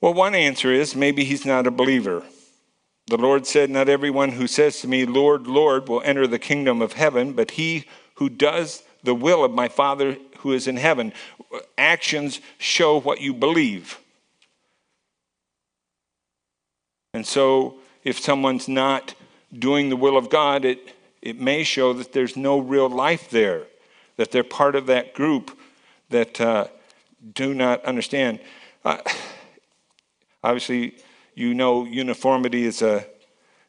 Well, 0.00 0.12
one 0.12 0.34
answer 0.34 0.72
is 0.72 0.94
maybe 0.94 1.24
he's 1.24 1.46
not 1.46 1.66
a 1.66 1.70
believer. 1.70 2.22
The 3.06 3.16
Lord 3.16 3.46
said, 3.46 3.70
Not 3.70 3.88
everyone 3.88 4.32
who 4.32 4.46
says 4.46 4.80
to 4.80 4.88
me, 4.88 5.06
Lord, 5.06 5.46
Lord, 5.46 5.88
will 5.88 6.02
enter 6.02 6.26
the 6.26 6.38
kingdom 6.38 6.82
of 6.82 6.92
heaven, 6.92 7.32
but 7.32 7.52
he 7.52 7.86
who 8.16 8.28
does 8.28 8.82
the 9.02 9.14
will 9.14 9.44
of 9.44 9.52
my 9.52 9.68
Father 9.68 10.16
who 10.38 10.52
is 10.52 10.66
in 10.68 10.76
heaven. 10.76 11.12
Actions 11.78 12.40
show 12.58 13.00
what 13.00 13.20
you 13.20 13.32
believe. 13.32 13.98
And 17.14 17.26
so, 17.26 17.76
if 18.04 18.18
someone's 18.18 18.68
not 18.68 19.14
doing 19.58 19.88
the 19.88 19.96
will 19.96 20.16
of 20.16 20.28
God, 20.28 20.64
it, 20.64 20.94
it 21.22 21.40
may 21.40 21.64
show 21.64 21.92
that 21.94 22.12
there's 22.12 22.36
no 22.36 22.58
real 22.58 22.88
life 22.88 23.30
there, 23.30 23.64
that 24.16 24.30
they're 24.30 24.44
part 24.44 24.74
of 24.74 24.86
that 24.86 25.14
group 25.14 25.56
that 26.10 26.40
uh, 26.40 26.66
do 27.32 27.54
not 27.54 27.84
understand. 27.84 28.40
Uh, 28.84 28.98
obviously, 30.44 30.96
you 31.34 31.54
know 31.54 31.84
uniformity 31.84 32.64
is 32.64 32.82
a, 32.82 33.06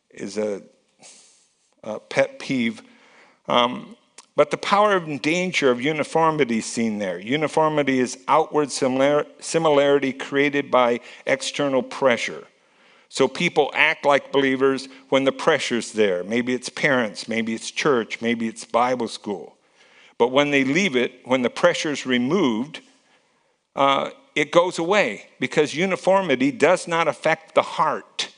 is 0.10 0.38
a, 0.38 0.62
a 1.84 2.00
pet 2.00 2.40
peeve. 2.40 2.82
Um, 3.48 3.96
but 4.38 4.52
the 4.52 4.58
power 4.58 4.96
and 4.96 5.20
danger 5.20 5.72
of 5.72 5.82
uniformity 5.82 6.60
is 6.60 6.66
seen 6.68 7.00
there. 7.00 7.18
Uniformity 7.18 7.98
is 8.00 8.20
outward 8.28 8.72
similar, 8.72 9.26
similarity 9.40 10.14
created 10.14 10.70
by 10.70 11.00
external 11.26 11.82
pressure. 11.82 12.46
So 13.10 13.28
people 13.28 13.72
act 13.74 14.06
like 14.06 14.32
believers 14.32 14.90
when 15.10 15.24
the 15.24 15.32
pressure's 15.32 15.92
there. 15.92 16.24
Maybe 16.24 16.54
it's 16.54 16.70
parents, 16.70 17.28
maybe 17.28 17.56
it's 17.56 17.72
church, 17.72 18.22
maybe 18.22 18.48
it's 18.48 18.64
Bible 18.64 19.08
school. 19.08 19.58
But 20.20 20.32
when 20.32 20.52
they 20.52 20.64
leave 20.64 20.96
it, 20.96 21.14
when 21.26 21.42
the 21.42 21.50
pressure's 21.50 22.06
removed, 22.06 22.82
uh, 23.76 24.12
it 24.36 24.52
goes 24.52 24.78
away 24.78 25.30
because 25.40 25.74
uniformity 25.74 26.52
does 26.52 26.88
not 26.88 27.08
affect 27.08 27.56
the 27.56 27.64
heart. 27.64 28.30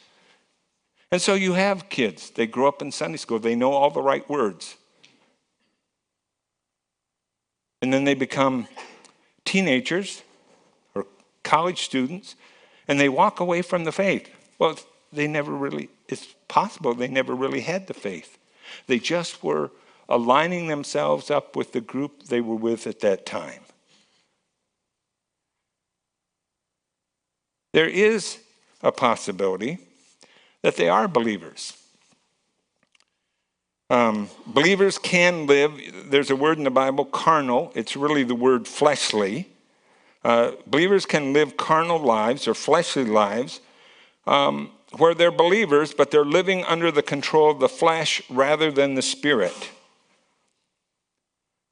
And 1.12 1.22
so 1.22 1.34
you 1.34 1.56
have 1.56 1.90
kids, 1.90 2.30
they 2.30 2.48
grow 2.48 2.70
up 2.70 2.82
in 2.82 2.94
Sunday 2.94 3.18
school, 3.18 3.40
they 3.40 3.56
know 3.56 3.74
all 3.74 3.92
the 3.92 4.02
right 4.02 4.28
words. 4.30 4.78
And 7.82 7.94
then 7.94 8.04
they 8.04 8.14
become 8.14 8.68
teenagers 9.46 10.24
or 10.96 11.06
college 11.44 11.84
students 11.84 12.36
and 12.88 13.00
they 13.00 13.10
walk 13.10 13.40
away 13.40 13.62
from 13.62 13.84
the 13.84 13.92
faith. 13.92 14.30
Well, 14.58 14.78
they 15.12 15.28
never 15.28 15.52
really, 15.52 15.90
it's 16.08 16.36
possible 16.48 16.94
they 16.94 17.08
never 17.08 17.34
really 17.36 17.62
had 17.62 17.88
the 17.88 17.94
faith. 17.94 18.38
They 18.88 19.00
just 19.00 19.44
were 19.44 19.72
aligning 20.08 20.68
themselves 20.68 21.30
up 21.32 21.56
with 21.56 21.72
the 21.72 21.82
group 21.82 22.24
they 22.24 22.42
were 22.42 22.56
with 22.56 22.88
at 22.88 23.00
that 23.00 23.26
time. 23.26 23.62
There 27.74 27.88
is 27.88 28.40
a 28.82 28.92
possibility 28.92 29.78
that 30.64 30.76
they 30.76 30.90
are 30.90 31.08
believers. 31.08 31.78
Um, 33.90 34.30
believers 34.46 34.98
can 34.98 35.48
live, 35.48 35.74
there's 36.10 36.30
a 36.30 36.36
word 36.36 36.58
in 36.58 36.64
the 36.64 36.70
Bible, 36.70 37.06
carnal. 37.06 37.72
It's 37.74 37.96
really 37.96 38.24
the 38.24 38.36
word 38.36 38.68
fleshly. 38.68 39.50
Uh, 40.24 40.52
believers 40.68 41.06
can 41.06 41.34
live 41.34 41.58
carnal 41.58 41.98
lives 41.98 42.48
or 42.48 42.54
fleshly 42.54 43.06
lives 43.06 43.62
um, 44.28 44.72
where 44.98 45.16
they're 45.16 45.32
believers, 45.32 45.94
but 45.94 46.12
they're 46.12 46.26
living 46.26 46.64
under 46.66 46.92
the 46.92 47.02
control 47.02 47.50
of 47.52 47.60
the 47.60 47.70
flesh 47.70 48.22
rather 48.30 48.72
than 48.72 48.96
the 48.96 49.02
spirit. 49.02 49.72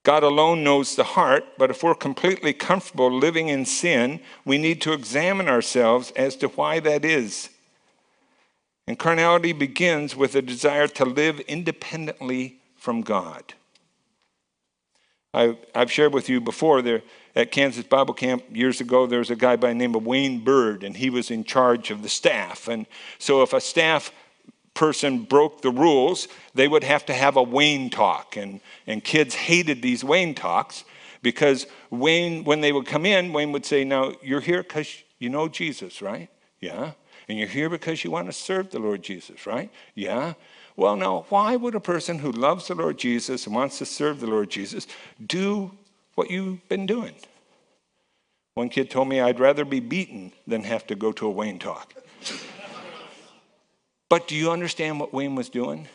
God 0.03 0.23
alone 0.23 0.63
knows 0.63 0.95
the 0.95 1.03
heart, 1.03 1.43
but 1.57 1.69
if 1.69 1.83
we're 1.83 1.93
completely 1.93 2.53
comfortable 2.53 3.11
living 3.11 3.49
in 3.49 3.65
sin, 3.65 4.21
we 4.45 4.57
need 4.57 4.81
to 4.81 4.93
examine 4.93 5.49
ourselves 5.49 6.11
as 6.15 6.35
to 6.37 6.47
why 6.47 6.79
that 6.79 7.03
is. 7.03 7.49
And 8.87 8.97
carnality 8.97 9.51
begins 9.51 10.15
with 10.15 10.35
a 10.35 10.41
desire 10.41 10.87
to 10.87 11.05
live 11.05 11.41
independently 11.41 12.59
from 12.75 13.01
God. 13.01 13.53
I, 15.33 15.57
have 15.75 15.91
shared 15.91 16.13
with 16.13 16.29
you 16.29 16.39
before 16.39 16.81
there 16.81 17.03
at 17.35 17.51
Kansas 17.51 17.83
Bible 17.83 18.15
Camp 18.15 18.43
years 18.51 18.81
ago, 18.81 19.05
there 19.05 19.19
was 19.19 19.29
a 19.29 19.35
guy 19.35 19.57
by 19.57 19.67
the 19.69 19.75
name 19.75 19.93
of 19.93 20.05
Wayne 20.05 20.43
Bird, 20.43 20.83
and 20.83 20.97
he 20.97 21.11
was 21.11 21.29
in 21.29 21.43
charge 21.43 21.91
of 21.91 22.01
the 22.01 22.09
staff. 22.09 22.67
And 22.67 22.87
so 23.19 23.43
if 23.43 23.53
a 23.53 23.61
staff 23.61 24.11
person 24.73 25.19
broke 25.19 25.61
the 25.61 25.69
rules, 25.69 26.27
they 26.55 26.67
would 26.67 26.83
have 26.83 27.05
to 27.07 27.13
have 27.13 27.35
a 27.35 27.43
Wayne 27.43 27.91
talk. 27.91 28.37
And, 28.37 28.61
and 28.87 29.03
kids 29.03 29.35
hated 29.35 29.81
these 29.81 30.03
Wayne 30.03 30.33
talks 30.33 30.83
because 31.21 31.67
Wayne, 31.91 32.43
when 32.43 32.61
they 32.61 32.71
would 32.71 32.87
come 32.87 33.05
in, 33.05 33.33
Wayne 33.33 33.51
would 33.51 33.65
say, 33.65 33.83
Now, 33.83 34.13
you're 34.23 34.41
here 34.41 34.63
because 34.63 35.03
you 35.19 35.29
know 35.29 35.47
Jesus, 35.47 36.01
right? 36.01 36.29
Yeah. 36.59 36.93
And 37.27 37.37
you're 37.37 37.47
here 37.47 37.69
because 37.69 38.03
you 38.03 38.11
want 38.11 38.27
to 38.27 38.33
serve 38.33 38.71
the 38.71 38.79
Lord 38.79 39.03
Jesus, 39.03 39.45
right? 39.45 39.69
Yeah. 39.95 40.33
Well, 40.75 40.95
now, 40.95 41.25
why 41.29 41.55
would 41.55 41.75
a 41.75 41.79
person 41.79 42.19
who 42.19 42.31
loves 42.31 42.67
the 42.67 42.75
Lord 42.75 42.97
Jesus 42.97 43.45
and 43.45 43.55
wants 43.55 43.79
to 43.79 43.85
serve 43.85 44.19
the 44.19 44.27
Lord 44.27 44.49
Jesus 44.49 44.87
do 45.25 45.71
what 46.15 46.29
you've 46.29 46.67
been 46.69 46.85
doing? 46.85 47.15
One 48.53 48.69
kid 48.69 48.89
told 48.89 49.09
me 49.09 49.19
I'd 49.19 49.39
rather 49.39 49.65
be 49.65 49.79
beaten 49.79 50.31
than 50.47 50.63
have 50.63 50.87
to 50.87 50.95
go 50.95 51.11
to 51.11 51.27
a 51.27 51.29
Wayne 51.29 51.59
talk. 51.59 51.93
but 54.09 54.27
do 54.27 54.35
you 54.35 54.51
understand 54.51 54.99
what 54.99 55.13
Wayne 55.13 55.35
was 55.35 55.49
doing? 55.49 55.87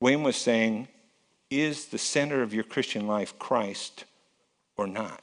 Wayne 0.00 0.22
was 0.22 0.36
saying, 0.36 0.88
Is 1.50 1.86
the 1.86 1.98
center 1.98 2.42
of 2.42 2.52
your 2.52 2.64
Christian 2.64 3.06
life 3.06 3.38
Christ 3.38 4.04
or 4.76 4.86
not? 4.86 5.22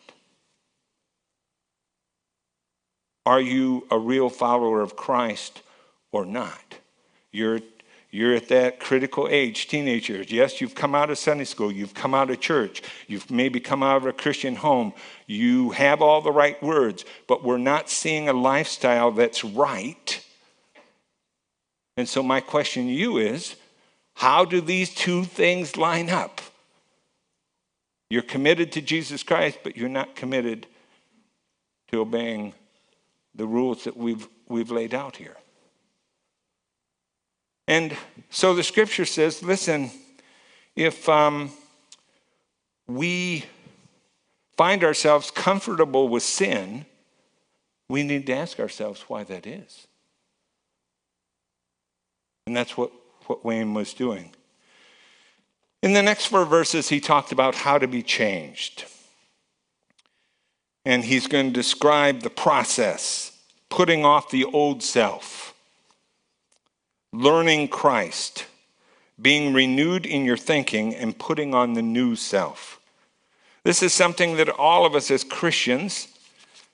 Are 3.26 3.42
you 3.42 3.88
a 3.90 3.98
real 3.98 4.30
follower 4.30 4.82
of 4.82 4.96
Christ 4.96 5.62
or 6.12 6.26
not? 6.26 6.80
You're, 7.32 7.62
you're 8.12 8.36
at 8.36 8.50
that 8.50 8.80
critical 8.80 9.28
age, 9.30 9.68
teenagers. 9.68 10.32
Yes, 10.32 10.60
you've 10.62 10.76
come 10.76 10.94
out 10.94 11.10
of 11.10 11.18
Sunday 11.18 11.46
school, 11.46 11.72
you've 11.72 11.94
come 11.94 12.14
out 12.14 12.30
of 12.30 12.40
church, 12.40 12.82
you've 13.08 13.32
maybe 13.32 13.60
come 13.60 13.82
out 13.82 13.98
of 13.98 14.06
a 14.06 14.14
Christian 14.14 14.56
home, 14.56 14.94
you 15.26 15.72
have 15.72 16.02
all 16.02 16.22
the 16.22 16.32
right 16.32 16.62
words, 16.62 17.06
but 17.28 17.44
we're 17.44 17.58
not 17.58 17.90
seeing 17.90 18.30
a 18.30 18.34
lifestyle 18.34 19.12
that's 19.12 19.44
right 19.44 20.24
And 21.98 22.08
so, 22.10 22.24
my 22.24 22.40
question 22.40 22.88
to 22.88 22.94
you 22.94 23.18
is 23.18 23.56
how 24.16 24.46
do 24.46 24.62
these 24.62 24.94
two 24.94 25.24
things 25.24 25.78
line 25.78 26.10
up? 26.10 26.42
You're 28.10 28.22
committed 28.22 28.72
to 28.74 28.82
Jesus 28.82 29.24
Christ, 29.24 29.60
but 29.64 29.78
you're 29.78 29.90
not 29.90 30.16
committed 30.16 30.68
to 31.92 32.02
obeying 32.02 32.54
the 33.36 33.46
rules 33.46 33.84
that 33.86 33.98
we've, 33.98 34.28
we've 34.48 34.72
laid 34.72 34.94
out 34.94 35.16
here. 35.16 35.38
And 37.68 37.96
so 38.30 38.54
the 38.54 38.64
scripture 38.64 39.06
says 39.06 39.42
listen, 39.42 39.92
if 40.76 41.08
um, 41.08 41.52
we 42.88 43.46
find 44.58 44.84
ourselves 44.84 45.32
comfortable 45.32 46.10
with 46.10 46.24
sin, 46.24 46.86
we 47.90 48.04
need 48.04 48.26
to 48.28 48.34
ask 48.34 48.60
ourselves 48.60 49.02
why 49.08 49.24
that 49.24 49.46
is. 49.48 49.88
And 52.48 52.56
that's 52.56 52.76
what, 52.76 52.92
what 53.28 53.46
Wayne 53.46 53.74
was 53.74 53.94
doing. 53.94 54.32
In 55.82 55.94
the 55.94 56.02
next 56.02 56.28
four 56.28 56.46
verses, 56.46 56.90
he 56.90 57.00
talked 57.00 57.32
about 57.32 57.56
how 57.56 57.78
to 57.78 57.88
be 57.88 58.02
changed. 58.02 58.86
And 60.86 61.04
he's 61.04 61.28
going 61.28 61.48
to 61.48 61.54
describe 61.54 62.22
the 62.22 62.30
process, 62.30 63.38
putting 63.70 64.04
off 64.04 64.30
the 64.30 64.46
old 64.46 64.84
self, 64.84 65.54
learning 67.12 67.70
Christ, 67.70 68.46
being 69.22 69.54
renewed 69.54 70.06
in 70.06 70.26
your 70.26 70.38
thinking, 70.38 70.94
and 70.96 71.18
putting 71.18 71.54
on 71.54 71.74
the 71.74 71.82
new 71.82 72.16
self. 72.16 72.80
This 73.64 73.82
is 73.82 73.94
something 73.94 74.36
that 74.38 74.50
all 74.50 74.86
of 74.86 74.94
us 74.94 75.10
as 75.10 75.24
Christians 75.24 76.08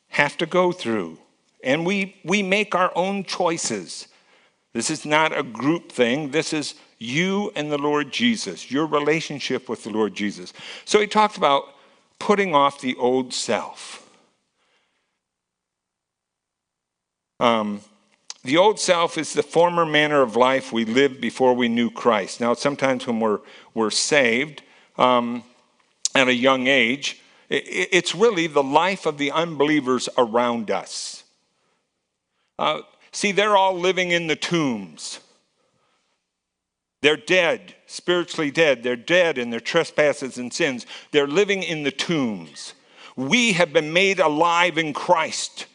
have 0.10 0.38
to 0.38 0.45
go 0.45 0.72
through. 0.72 1.19
And 1.63 1.86
we, 1.86 2.15
we 2.24 2.41
make 2.41 2.74
our 2.74 2.91
own 2.95 3.24
choices. 3.24 4.08
This 4.74 4.89
is 4.89 5.06
not 5.06 5.38
a 5.38 5.43
group 5.43 5.91
thing. 5.91 6.32
This 6.32 6.54
is 6.54 6.76
you 6.98 7.52
and 7.56 7.72
the 7.72 7.78
Lord 7.78 8.12
Jesus, 8.12 8.72
your 8.72 8.86
relationship 8.86 9.69
with 9.69 9.84
the 9.84 9.89
Lord 9.89 10.15
Jesus. 10.15 10.54
So 10.86 11.00
he 11.00 11.08
talked 11.08 11.38
about 11.38 11.76
putting 12.19 12.53
off 12.53 12.82
the 12.82 12.95
old 12.97 13.34
self. 13.34 14.08
Um, 17.39 17.82
the 18.43 18.58
old 18.58 18.79
self 18.79 19.17
is 19.17 19.34
the 19.34 19.43
former 19.43 19.86
manner 19.86 20.21
of 20.21 20.36
life 20.36 20.71
we 20.71 20.86
lived 20.86 21.21
before 21.21 21.53
we 21.53 21.67
knew 21.67 21.89
Christ. 21.89 22.39
Now, 22.39 22.53
sometimes 22.53 23.08
when 23.08 23.19
we're, 23.19 23.39
we're 23.73 23.91
saved 23.91 24.62
um, 24.97 25.43
at 26.15 26.27
a 26.27 26.34
young 26.34 26.67
age, 26.67 27.21
it, 27.49 27.63
it's 27.91 28.15
really 28.15 28.47
the 28.47 28.63
life 28.63 29.05
of 29.05 29.17
the 29.17 29.32
unbelievers 29.32 30.08
around 30.17 30.71
us. 30.71 31.23
Uh, 32.58 32.82
see, 33.12 33.32
they're 33.32 33.58
all 33.58 33.77
living 33.77 34.12
in 34.12 34.27
the 34.27 34.36
tombs. 34.36 35.19
They're 37.01 37.17
dead, 37.17 37.75
spiritually 37.85 38.51
dead. 38.51 38.83
They're 38.83 38.95
dead 38.95 39.38
in 39.38 39.49
their 39.49 39.59
trespasses 39.59 40.38
and 40.38 40.53
sins. 40.53 40.85
They're 41.12 41.27
living 41.27 41.63
in 41.63 41.83
the 41.83 41.91
tombs. 41.91 42.73
We 43.15 43.53
have 43.53 43.71
been 43.71 43.93
made 43.93 44.19
alive 44.19 44.77
in 44.77 44.93
Christ. 44.93 45.65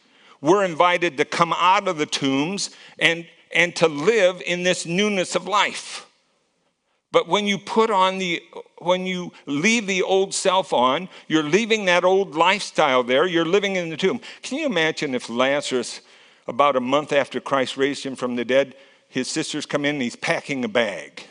We're 0.41 0.63
invited 0.63 1.17
to 1.17 1.25
come 1.25 1.53
out 1.53 1.87
of 1.87 1.97
the 1.97 2.05
tombs 2.05 2.69
and, 2.99 3.25
and 3.53 3.75
to 3.77 3.87
live 3.87 4.41
in 4.45 4.63
this 4.63 4.85
newness 4.85 5.35
of 5.35 5.47
life. 5.47 6.07
But 7.11 7.27
when 7.27 7.47
you 7.47 7.57
put 7.57 7.89
on 7.89 8.17
the, 8.17 8.43
when 8.79 9.05
you 9.05 9.31
leave 9.45 9.87
the 9.87 10.03
old 10.03 10.33
self 10.33 10.73
on, 10.73 11.07
you're 11.27 11.43
leaving 11.43 11.85
that 11.85 12.03
old 12.03 12.35
lifestyle 12.35 13.03
there. 13.03 13.25
You're 13.25 13.45
living 13.45 13.77
in 13.77 13.89
the 13.89 13.97
tomb. 13.97 14.19
Can 14.41 14.57
you 14.57 14.65
imagine 14.65 15.15
if 15.15 15.29
Lazarus, 15.29 16.01
about 16.47 16.75
a 16.75 16.81
month 16.81 17.13
after 17.13 17.39
Christ 17.39 17.77
raised 17.77 18.03
him 18.03 18.15
from 18.15 18.35
the 18.35 18.45
dead, 18.45 18.75
his 19.15 19.29
sisters 19.29 19.65
come 19.65 19.85
in 19.85 19.95
and 19.95 20.01
he's 20.01 20.17
packing 20.17 20.65
a 20.65 20.67
bag. 20.67 21.23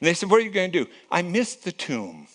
And 0.00 0.06
they 0.06 0.14
said, 0.14 0.30
What 0.30 0.40
are 0.40 0.44
you 0.44 0.50
going 0.50 0.70
to 0.70 0.84
do? 0.84 0.90
I 1.10 1.22
missed 1.22 1.64
the 1.64 1.72
tomb. 1.72 2.28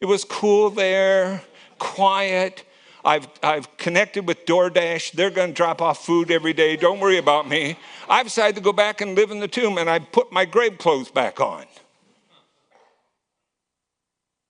It 0.00 0.06
was 0.06 0.24
cool 0.24 0.68
there, 0.68 1.42
quiet. 1.78 2.64
I've, 3.04 3.28
I've 3.40 3.76
connected 3.76 4.26
with 4.26 4.44
DoorDash. 4.44 5.12
They're 5.12 5.30
going 5.30 5.50
to 5.50 5.54
drop 5.54 5.80
off 5.80 6.04
food 6.04 6.32
every 6.32 6.52
day. 6.52 6.76
Don't 6.76 6.98
worry 6.98 7.18
about 7.18 7.48
me. 7.48 7.78
I've 8.08 8.26
decided 8.26 8.56
to 8.56 8.60
go 8.60 8.72
back 8.72 9.00
and 9.00 9.14
live 9.14 9.30
in 9.30 9.38
the 9.38 9.46
tomb, 9.46 9.78
and 9.78 9.88
I 9.88 10.00
put 10.00 10.32
my 10.32 10.44
grave 10.44 10.76
clothes 10.76 11.08
back 11.08 11.40
on. 11.40 11.66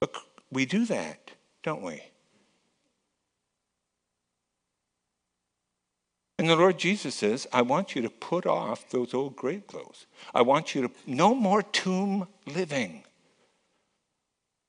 Look, 0.00 0.16
we 0.50 0.64
do 0.64 0.86
that, 0.86 1.32
don't 1.62 1.82
we? 1.82 2.02
And 6.38 6.50
the 6.50 6.56
Lord 6.56 6.78
Jesus 6.78 7.14
says, 7.14 7.46
I 7.52 7.62
want 7.62 7.94
you 7.94 8.02
to 8.02 8.10
put 8.10 8.46
off 8.46 8.90
those 8.90 9.14
old 9.14 9.36
grave 9.36 9.66
clothes. 9.66 10.06
I 10.34 10.42
want 10.42 10.74
you 10.74 10.82
to, 10.82 10.90
no 11.06 11.34
more 11.34 11.62
tomb 11.62 12.28
living. 12.46 13.04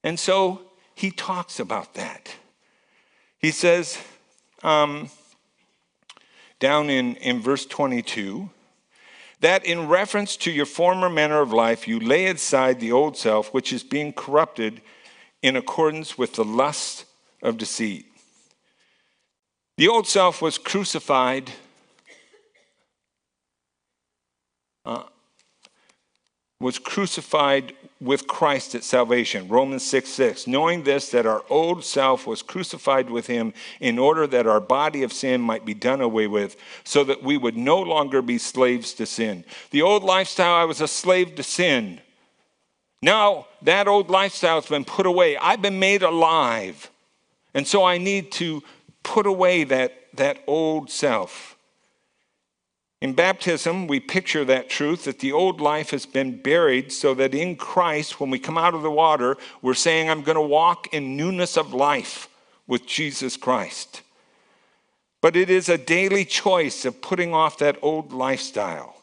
And 0.03 0.17
so 0.17 0.61
he 0.95 1.11
talks 1.11 1.59
about 1.59 1.95
that. 1.95 2.33
He 3.37 3.51
says, 3.51 3.97
um, 4.63 5.09
down 6.59 6.89
in, 6.89 7.15
in 7.17 7.41
verse 7.41 7.65
22, 7.65 8.49
that 9.41 9.65
in 9.65 9.87
reference 9.87 10.37
to 10.37 10.51
your 10.51 10.65
former 10.65 11.09
manner 11.09 11.41
of 11.41 11.51
life, 11.51 11.87
you 11.87 11.99
lay 11.99 12.27
aside 12.27 12.79
the 12.79 12.93
old 12.93 13.17
self, 13.17 13.53
which 13.53 13.73
is 13.73 13.83
being 13.83 14.13
corrupted 14.13 14.81
in 15.41 15.55
accordance 15.55 16.17
with 16.17 16.33
the 16.33 16.45
lust 16.45 17.05
of 17.43 17.57
deceit 17.57 18.06
the 19.77 19.87
old 19.87 20.07
self 20.07 20.41
was 20.41 20.57
crucified. 20.57 21.51
Uh, 24.85 25.03
was 26.59 26.79
crucified 26.79 27.73
with 27.99 28.27
Christ 28.27 28.73
at 28.75 28.83
salvation. 28.83 29.47
Romans 29.47 29.85
6 29.85 30.09
6. 30.09 30.47
Knowing 30.47 30.83
this, 30.83 31.09
that 31.11 31.25
our 31.25 31.43
old 31.49 31.83
self 31.83 32.25
was 32.25 32.41
crucified 32.41 33.09
with 33.09 33.27
him 33.27 33.53
in 33.79 33.99
order 33.99 34.27
that 34.27 34.47
our 34.47 34.59
body 34.59 35.03
of 35.03 35.13
sin 35.13 35.41
might 35.41 35.65
be 35.65 35.73
done 35.73 36.01
away 36.01 36.27
with, 36.27 36.55
so 36.83 37.03
that 37.03 37.23
we 37.23 37.37
would 37.37 37.57
no 37.57 37.79
longer 37.79 38.21
be 38.21 38.37
slaves 38.37 38.93
to 38.93 39.05
sin. 39.05 39.43
The 39.71 39.81
old 39.81 40.03
lifestyle, 40.03 40.53
I 40.53 40.65
was 40.65 40.81
a 40.81 40.87
slave 40.87 41.35
to 41.35 41.43
sin. 41.43 42.01
Now 43.01 43.47
that 43.61 43.87
old 43.87 44.09
lifestyle 44.09 44.59
has 44.59 44.69
been 44.69 44.85
put 44.85 45.05
away. 45.05 45.37
I've 45.37 45.61
been 45.61 45.79
made 45.79 46.03
alive. 46.03 46.89
And 47.53 47.65
so 47.67 47.83
I 47.83 47.97
need 47.97 48.31
to 48.33 48.63
put 49.07 49.25
away 49.25 49.63
that, 49.63 49.93
that 50.13 50.43
old 50.47 50.91
self. 50.91 51.55
In 53.01 53.13
baptism, 53.13 53.87
we 53.87 54.01
picture 54.01 54.43
that 54.43 54.69
truth 54.69 55.05
that 55.05 55.19
the 55.19 55.31
old 55.31 55.61
life 55.61 55.91
has 55.91 56.05
been 56.05 56.41
buried 56.41 56.91
so 56.91 57.13
that 57.13 57.33
in 57.33 57.55
Christ, 57.55 58.19
when 58.19 58.29
we 58.29 58.37
come 58.37 58.57
out 58.57 58.73
of 58.73 58.81
the 58.81 58.91
water, 58.91 59.37
we're 59.61 59.75
saying, 59.75 60.09
I'm 60.09 60.23
going 60.23 60.35
to 60.35 60.41
walk 60.41 60.93
in 60.93 61.15
newness 61.15 61.57
of 61.57 61.73
life 61.73 62.27
with 62.67 62.85
Jesus 62.85 63.37
Christ. 63.37 64.01
But 65.21 65.37
it 65.37 65.49
is 65.49 65.69
a 65.69 65.77
daily 65.77 66.25
choice 66.25 66.83
of 66.83 67.01
putting 67.01 67.33
off 67.33 67.59
that 67.59 67.77
old 67.81 68.11
lifestyle. 68.11 68.95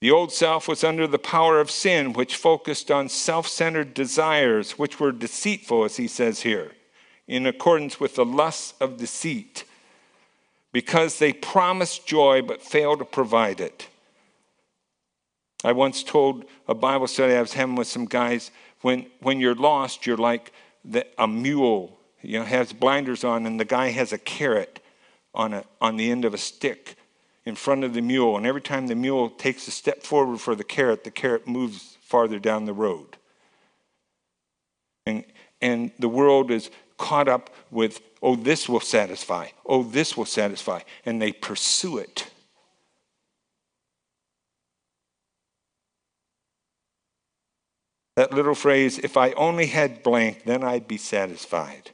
The 0.00 0.12
old 0.12 0.32
self 0.32 0.66
was 0.66 0.82
under 0.82 1.06
the 1.06 1.18
power 1.18 1.60
of 1.60 1.70
sin, 1.70 2.14
which 2.14 2.36
focused 2.36 2.90
on 2.90 3.08
self 3.10 3.48
centered 3.48 3.92
desires, 3.92 4.78
which 4.78 4.98
were 4.98 5.12
deceitful, 5.12 5.84
as 5.84 5.96
he 5.96 6.08
says 6.08 6.40
here 6.40 6.72
in 7.28 7.46
accordance 7.46 8.00
with 8.00 8.16
the 8.16 8.24
lusts 8.24 8.74
of 8.80 8.96
deceit, 8.96 9.64
because 10.72 11.18
they 11.18 11.32
promise 11.32 11.98
joy 11.98 12.42
but 12.42 12.62
fail 12.62 12.96
to 12.96 13.04
provide 13.04 13.60
it. 13.60 13.88
I 15.62 15.72
once 15.72 16.02
told 16.02 16.44
a 16.66 16.74
Bible 16.74 17.06
study 17.06 17.34
I 17.34 17.40
was 17.40 17.52
having 17.52 17.76
with 17.76 17.88
some 17.88 18.06
guys 18.06 18.50
when, 18.80 19.06
when 19.20 19.40
you're 19.40 19.54
lost, 19.54 20.06
you're 20.06 20.16
like 20.16 20.52
the, 20.84 21.06
a 21.18 21.26
mule, 21.26 21.98
you 22.22 22.38
know, 22.38 22.44
has 22.44 22.72
blinders 22.72 23.24
on, 23.24 23.44
and 23.44 23.58
the 23.58 23.64
guy 23.64 23.90
has 23.90 24.12
a 24.12 24.18
carrot 24.18 24.80
on, 25.34 25.52
a, 25.52 25.64
on 25.80 25.96
the 25.96 26.10
end 26.10 26.24
of 26.24 26.32
a 26.32 26.38
stick 26.38 26.96
in 27.44 27.54
front 27.54 27.82
of 27.82 27.92
the 27.92 28.00
mule. 28.00 28.36
And 28.36 28.46
every 28.46 28.60
time 28.60 28.86
the 28.86 28.94
mule 28.94 29.30
takes 29.30 29.66
a 29.68 29.70
step 29.70 30.02
forward 30.02 30.40
for 30.40 30.54
the 30.54 30.64
carrot, 30.64 31.04
the 31.04 31.10
carrot 31.10 31.48
moves 31.48 31.98
farther 32.02 32.38
down 32.38 32.64
the 32.64 32.72
road. 32.72 33.16
And, 35.06 35.24
and 35.60 35.90
the 35.98 36.08
world 36.08 36.50
is 36.50 36.70
caught 36.98 37.28
up 37.28 37.50
with, 37.70 38.00
oh, 38.22 38.36
this 38.36 38.68
will 38.68 38.80
satisfy, 38.80 39.48
oh, 39.64 39.82
this 39.82 40.16
will 40.16 40.26
satisfy, 40.26 40.80
and 41.06 41.22
they 41.22 41.32
pursue 41.32 41.98
it. 41.98 42.30
That 48.16 48.32
little 48.32 48.56
phrase, 48.56 48.98
if 48.98 49.16
I 49.16 49.30
only 49.32 49.66
had 49.66 50.02
blank, 50.02 50.42
then 50.44 50.64
I'd 50.64 50.88
be 50.88 50.96
satisfied, 50.98 51.92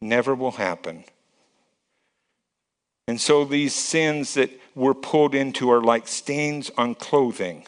never 0.00 0.34
will 0.34 0.52
happen. 0.52 1.04
And 3.08 3.20
so 3.20 3.44
these 3.44 3.74
sins 3.74 4.34
that 4.34 4.50
we're 4.74 4.94
pulled 4.94 5.34
into 5.34 5.70
are 5.70 5.82
like 5.82 6.08
stains 6.08 6.70
on 6.76 6.94
clothing. 6.94 7.66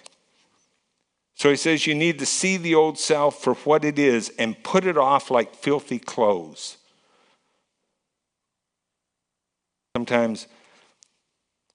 So 1.36 1.50
he 1.50 1.56
says 1.56 1.86
you 1.86 1.94
need 1.94 2.18
to 2.18 2.26
see 2.26 2.56
the 2.56 2.74
old 2.74 2.98
self 2.98 3.42
for 3.42 3.54
what 3.54 3.84
it 3.84 3.98
is 3.98 4.32
and 4.38 4.60
put 4.64 4.86
it 4.86 4.96
off 4.96 5.30
like 5.30 5.54
filthy 5.54 5.98
clothes. 5.98 6.78
Sometimes 9.94 10.46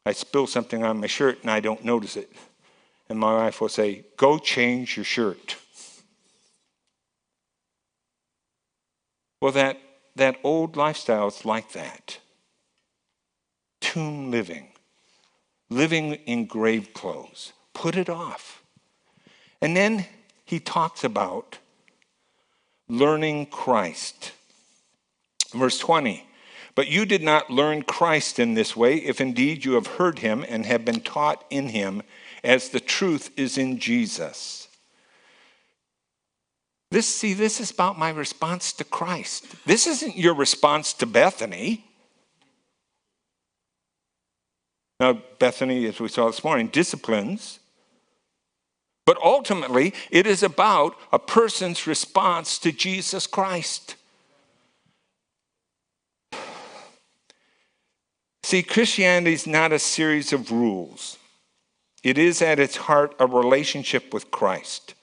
I 0.04 0.14
spill 0.14 0.48
something 0.48 0.84
on 0.84 1.00
my 1.00 1.06
shirt 1.08 1.42
and 1.44 1.52
I 1.52 1.60
don't 1.60 1.86
notice 1.86 2.18
it. 2.18 2.32
and 3.08 3.20
my 3.20 3.34
wife 3.34 3.62
will 3.62 3.70
say, 3.70 4.04
Go 4.18 4.40
change 4.40 4.98
your 4.98 5.06
shirt. 5.06 5.58
Well, 9.42 9.52
that, 9.52 9.80
that 10.16 10.38
old 10.44 10.76
lifestyle 10.76 11.28
is 11.28 11.46
like 11.46 11.72
that 11.74 12.18
tomb 13.80 14.32
living, 14.32 14.70
living 15.70 16.14
in 16.14 16.46
grave 16.46 16.94
clothes. 16.94 17.54
Put 17.74 17.96
it 17.96 18.10
off. 18.10 18.61
And 19.62 19.78
then 19.78 20.06
he 20.46 20.60
talks 20.60 21.04
about 21.04 21.60
learning 22.90 23.46
Christ. 23.48 24.32
Verse 25.54 25.78
20 25.78 26.26
But 26.76 26.88
you 26.88 27.06
did 27.06 27.22
not 27.22 27.50
learn 27.50 27.84
Christ 27.84 28.40
in 28.40 28.54
this 28.54 28.76
way, 28.76 28.98
if 28.98 29.22
indeed 29.22 29.64
you 29.64 29.74
have 29.74 29.88
heard 29.88 30.20
him 30.20 30.46
and 30.48 30.66
have 30.66 30.84
been 30.84 31.02
taught 31.02 31.46
in 31.50 31.70
him, 31.70 32.02
as 32.44 32.70
the 32.70 32.80
truth 32.80 33.30
is 33.38 33.58
in 33.58 33.80
Jesus. 33.80 34.68
This, 36.90 37.08
see, 37.08 37.34
this 37.34 37.62
is 37.62 37.72
about 37.72 37.98
my 37.98 38.10
response 38.10 38.74
to 38.74 38.84
Christ. 38.84 39.46
This 39.66 39.88
isn't 39.88 40.18
your 40.18 40.34
response 40.34 40.92
to 40.96 41.06
Bethany. 41.06 41.86
Now, 45.00 45.22
Bethany, 45.40 45.86
as 45.86 46.02
we 46.02 46.10
saw 46.10 46.28
this 46.28 46.44
morning, 46.44 46.68
disciplines. 46.68 47.61
But 49.06 49.18
ultimately, 49.24 49.94
it 50.10 50.28
is 50.28 50.44
about 50.44 50.96
a 51.12 51.20
person's 51.20 51.88
response 51.88 52.60
to 52.60 52.72
Jesus 52.72 53.28
Christ. 53.28 53.96
See, 58.44 58.64
Christianity 58.64 59.34
is 59.34 59.48
not 59.48 59.72
a 59.72 59.80
series 59.80 60.34
of 60.34 60.52
rules, 60.52 61.18
it 62.04 62.18
is 62.18 62.42
at 62.42 62.60
its 62.60 62.78
heart 62.78 63.16
a 63.20 63.28
relationship 63.28 64.14
with 64.14 64.32
Christ 64.32 64.96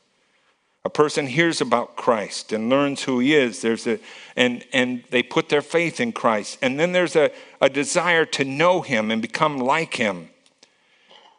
a 0.88 0.90
person 0.90 1.26
hears 1.26 1.60
about 1.60 1.96
Christ 1.96 2.50
and 2.50 2.70
learns 2.70 3.02
who 3.02 3.18
he 3.18 3.34
is, 3.34 3.60
there's 3.60 3.86
a, 3.86 3.98
and, 4.36 4.64
and 4.72 5.04
they 5.10 5.22
put 5.22 5.50
their 5.50 5.60
faith 5.60 6.00
in 6.00 6.12
Christ. 6.12 6.56
And 6.62 6.80
then 6.80 6.92
there's 6.92 7.14
a, 7.14 7.30
a 7.60 7.68
desire 7.68 8.24
to 8.24 8.42
know 8.42 8.80
him 8.80 9.10
and 9.10 9.20
become 9.20 9.58
like 9.58 9.96
him. 9.96 10.30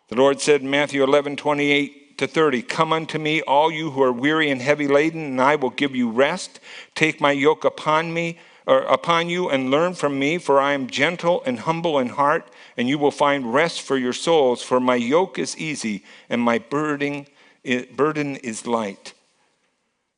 The 0.09 0.17
Lord 0.17 0.39
said 0.39 0.61
in 0.61 0.69
Matthew 0.69 1.03
11, 1.03 1.35
28 1.37 2.08
to 2.19 2.27
30, 2.27 2.61
Come 2.61 2.93
unto 2.93 3.17
me, 3.17 3.41
all 3.41 3.71
you 3.71 3.91
who 3.91 4.03
are 4.03 4.11
weary 4.11 4.49
and 4.49 4.61
heavy 4.61 4.87
laden, 4.87 5.23
and 5.23 5.41
I 5.41 5.55
will 5.55 5.69
give 5.69 5.95
you 5.95 6.09
rest. 6.11 6.59
Take 6.93 7.19
my 7.19 7.31
yoke 7.31 7.65
upon 7.65 8.13
me, 8.13 8.37
or 8.67 8.81
upon 8.81 9.29
you, 9.29 9.49
and 9.49 9.71
learn 9.71 9.93
from 9.93 10.19
me, 10.19 10.37
for 10.37 10.59
I 10.59 10.73
am 10.73 10.87
gentle 10.87 11.41
and 11.45 11.59
humble 11.59 11.97
in 11.97 12.09
heart, 12.09 12.47
and 12.77 12.87
you 12.87 12.99
will 12.99 13.11
find 13.11 13.53
rest 13.53 13.81
for 13.81 13.97
your 13.97 14.13
souls. 14.13 14.61
For 14.61 14.79
my 14.79 14.95
yoke 14.95 15.39
is 15.39 15.57
easy, 15.57 16.03
and 16.29 16.41
my 16.41 16.59
burden, 16.59 17.25
burden 17.95 18.35
is 18.37 18.67
light. 18.67 19.13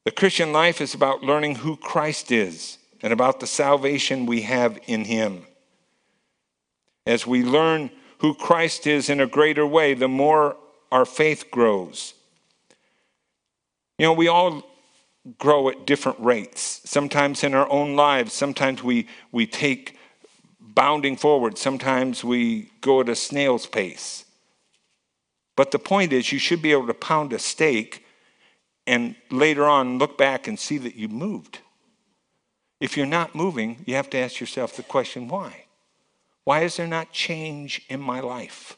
The 0.03 0.11
Christian 0.11 0.51
life 0.51 0.81
is 0.81 0.95
about 0.95 1.23
learning 1.23 1.55
who 1.55 1.77
Christ 1.77 2.31
is 2.31 2.79
and 3.03 3.13
about 3.13 3.39
the 3.39 3.47
salvation 3.47 4.25
we 4.25 4.41
have 4.41 4.79
in 4.87 5.05
Him. 5.05 5.45
As 7.05 7.27
we 7.27 7.43
learn 7.43 7.91
who 8.19 8.33
Christ 8.33 8.87
is 8.87 9.09
in 9.09 9.19
a 9.19 9.27
greater 9.27 9.65
way, 9.65 9.93
the 9.93 10.07
more 10.07 10.55
our 10.91 11.05
faith 11.05 11.51
grows. 11.51 12.13
You 13.97 14.07
know, 14.07 14.13
we 14.13 14.27
all 14.27 14.63
grow 15.37 15.69
at 15.69 15.85
different 15.85 16.19
rates. 16.19 16.81
Sometimes 16.85 17.43
in 17.43 17.53
our 17.53 17.69
own 17.71 17.95
lives, 17.95 18.33
sometimes 18.33 18.83
we, 18.83 19.07
we 19.31 19.45
take 19.45 19.97
bounding 20.59 21.15
forward, 21.15 21.57
sometimes 21.57 22.23
we 22.23 22.69
go 22.81 23.01
at 23.01 23.09
a 23.09 23.15
snail's 23.15 23.65
pace. 23.65 24.25
But 25.55 25.71
the 25.71 25.79
point 25.79 26.13
is, 26.13 26.31
you 26.31 26.39
should 26.39 26.61
be 26.61 26.71
able 26.71 26.87
to 26.87 26.93
pound 26.93 27.33
a 27.33 27.39
stake 27.39 28.05
and 28.87 29.15
later 29.29 29.65
on 29.65 29.99
look 29.99 30.17
back 30.17 30.47
and 30.47 30.57
see 30.57 30.77
that 30.79 30.95
you 30.95 31.07
moved. 31.07 31.59
If 32.79 32.97
you're 32.97 33.05
not 33.05 33.35
moving, 33.35 33.83
you 33.85 33.95
have 33.95 34.09
to 34.11 34.17
ask 34.17 34.39
yourself 34.39 34.75
the 34.75 34.83
question 34.83 35.27
why? 35.27 35.65
Why 36.43 36.61
is 36.61 36.77
there 36.77 36.87
not 36.87 37.11
change 37.11 37.85
in 37.89 38.01
my 38.01 38.19
life? 38.19 38.77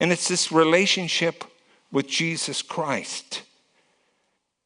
And 0.00 0.12
it's 0.12 0.28
this 0.28 0.52
relationship 0.52 1.44
with 1.90 2.08
Jesus 2.08 2.62
Christ. 2.62 3.42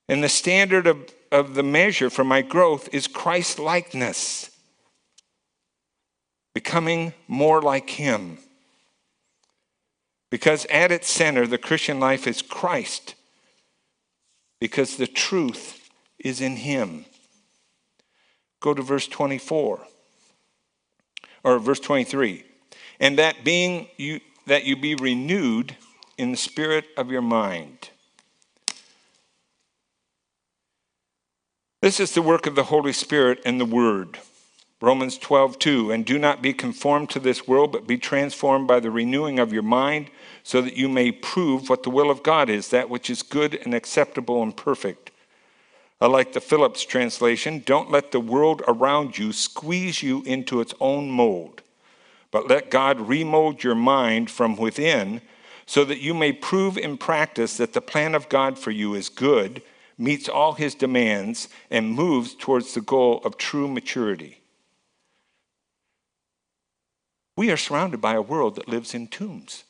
And 0.08 0.22
the 0.22 0.28
standard 0.28 0.86
of, 0.86 1.12
of 1.30 1.54
the 1.54 1.62
measure 1.62 2.10
for 2.10 2.24
my 2.24 2.42
growth 2.42 2.88
is 2.92 3.06
Christ 3.06 3.58
likeness, 3.58 4.50
becoming 6.54 7.14
more 7.28 7.62
like 7.62 7.90
Him. 7.90 8.38
Because 10.30 10.66
at 10.66 10.90
its 10.90 11.10
center, 11.10 11.46
the 11.46 11.58
Christian 11.58 12.00
life 12.00 12.26
is 12.26 12.40
Christ 12.40 13.14
because 14.62 14.96
the 14.96 15.08
truth 15.08 15.90
is 16.20 16.40
in 16.40 16.54
him. 16.54 17.04
Go 18.60 18.72
to 18.74 18.80
verse 18.80 19.08
24 19.08 19.80
or 21.42 21.58
verse 21.58 21.80
23. 21.80 22.44
And 23.00 23.18
that 23.18 23.42
being 23.42 23.88
you 23.96 24.20
that 24.46 24.64
you 24.64 24.76
be 24.76 24.94
renewed 24.94 25.76
in 26.18 26.30
the 26.30 26.36
spirit 26.36 26.86
of 26.96 27.10
your 27.10 27.22
mind. 27.22 27.90
This 31.80 31.98
is 31.98 32.12
the 32.12 32.22
work 32.22 32.46
of 32.46 32.54
the 32.54 32.64
Holy 32.64 32.92
Spirit 32.92 33.40
and 33.44 33.60
the 33.60 33.64
Word. 33.64 34.18
Romans 34.80 35.16
12, 35.16 35.58
2. 35.58 35.90
And 35.92 36.04
do 36.04 36.18
not 36.18 36.42
be 36.42 36.52
conformed 36.52 37.10
to 37.10 37.20
this 37.20 37.46
world, 37.46 37.72
but 37.72 37.86
be 37.86 37.98
transformed 37.98 38.68
by 38.68 38.80
the 38.80 38.90
renewing 38.90 39.38
of 39.38 39.52
your 39.52 39.62
mind 39.62 40.10
so 40.42 40.60
that 40.60 40.76
you 40.76 40.88
may 40.88 41.12
prove 41.12 41.68
what 41.68 41.82
the 41.84 41.90
will 41.90 42.10
of 42.10 42.22
God 42.22 42.48
is, 42.48 42.68
that 42.68 42.90
which 42.90 43.08
is 43.08 43.22
good 43.22 43.60
and 43.64 43.74
acceptable 43.74 44.42
and 44.42 44.56
perfect. 44.56 45.12
I 46.00 46.06
like 46.06 46.32
the 46.32 46.40
Phillips 46.40 46.84
translation 46.84 47.62
don't 47.64 47.90
let 47.90 48.10
the 48.10 48.18
world 48.18 48.60
around 48.66 49.18
you 49.18 49.32
squeeze 49.32 50.02
you 50.02 50.22
into 50.22 50.60
its 50.60 50.74
own 50.80 51.08
mold, 51.08 51.62
but 52.32 52.48
let 52.48 52.70
God 52.70 53.08
remold 53.08 53.62
your 53.62 53.76
mind 53.76 54.30
from 54.30 54.56
within 54.56 55.20
so 55.66 55.84
that 55.84 56.00
you 56.00 56.12
may 56.14 56.32
prove 56.32 56.76
in 56.76 56.96
practice 56.96 57.58
that 57.58 57.74
the 57.74 57.80
plan 57.80 58.16
of 58.16 58.28
God 58.28 58.58
for 58.58 58.72
you 58.72 58.94
is 58.94 59.08
good, 59.08 59.62
meets 59.96 60.28
all 60.28 60.54
his 60.54 60.74
demands, 60.74 61.48
and 61.70 61.94
moves 61.94 62.34
towards 62.34 62.74
the 62.74 62.80
goal 62.80 63.20
of 63.24 63.36
true 63.36 63.68
maturity. 63.68 64.40
We 67.36 67.50
are 67.50 67.56
surrounded 67.56 68.00
by 68.00 68.14
a 68.14 68.22
world 68.22 68.56
that 68.56 68.68
lives 68.68 68.94
in 68.94 69.06
tombs. 69.06 69.64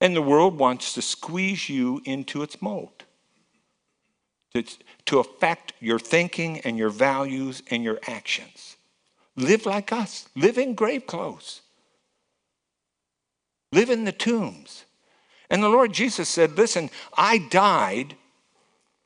And 0.00 0.16
the 0.16 0.22
world 0.22 0.58
wants 0.58 0.94
to 0.94 1.02
squeeze 1.02 1.68
you 1.68 2.00
into 2.04 2.42
its 2.42 2.60
mold, 2.60 3.04
to, 4.54 4.64
to 5.06 5.18
affect 5.18 5.72
your 5.80 5.98
thinking 5.98 6.60
and 6.60 6.76
your 6.76 6.90
values 6.90 7.62
and 7.70 7.84
your 7.84 8.00
actions. 8.06 8.73
Live 9.36 9.66
like 9.66 9.92
us, 9.92 10.28
live 10.36 10.58
in 10.58 10.74
grave 10.74 11.06
clothes, 11.06 11.62
live 13.72 13.90
in 13.90 14.04
the 14.04 14.12
tombs. 14.12 14.84
And 15.50 15.62
the 15.62 15.68
Lord 15.68 15.92
Jesus 15.92 16.28
said, 16.28 16.56
Listen, 16.56 16.90
I 17.16 17.38
died 17.38 18.16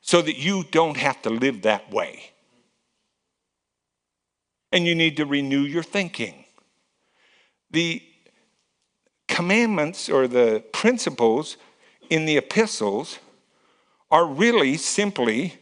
so 0.00 0.22
that 0.22 0.38
you 0.38 0.64
don't 0.70 0.96
have 0.96 1.20
to 1.22 1.30
live 1.30 1.62
that 1.62 1.90
way. 1.90 2.30
And 4.70 4.86
you 4.86 4.94
need 4.94 5.16
to 5.16 5.26
renew 5.26 5.62
your 5.62 5.82
thinking. 5.82 6.44
The 7.70 8.02
commandments 9.26 10.08
or 10.08 10.28
the 10.28 10.62
principles 10.72 11.56
in 12.10 12.26
the 12.26 12.36
epistles 12.36 13.18
are 14.10 14.26
really 14.26 14.76
simply 14.76 15.58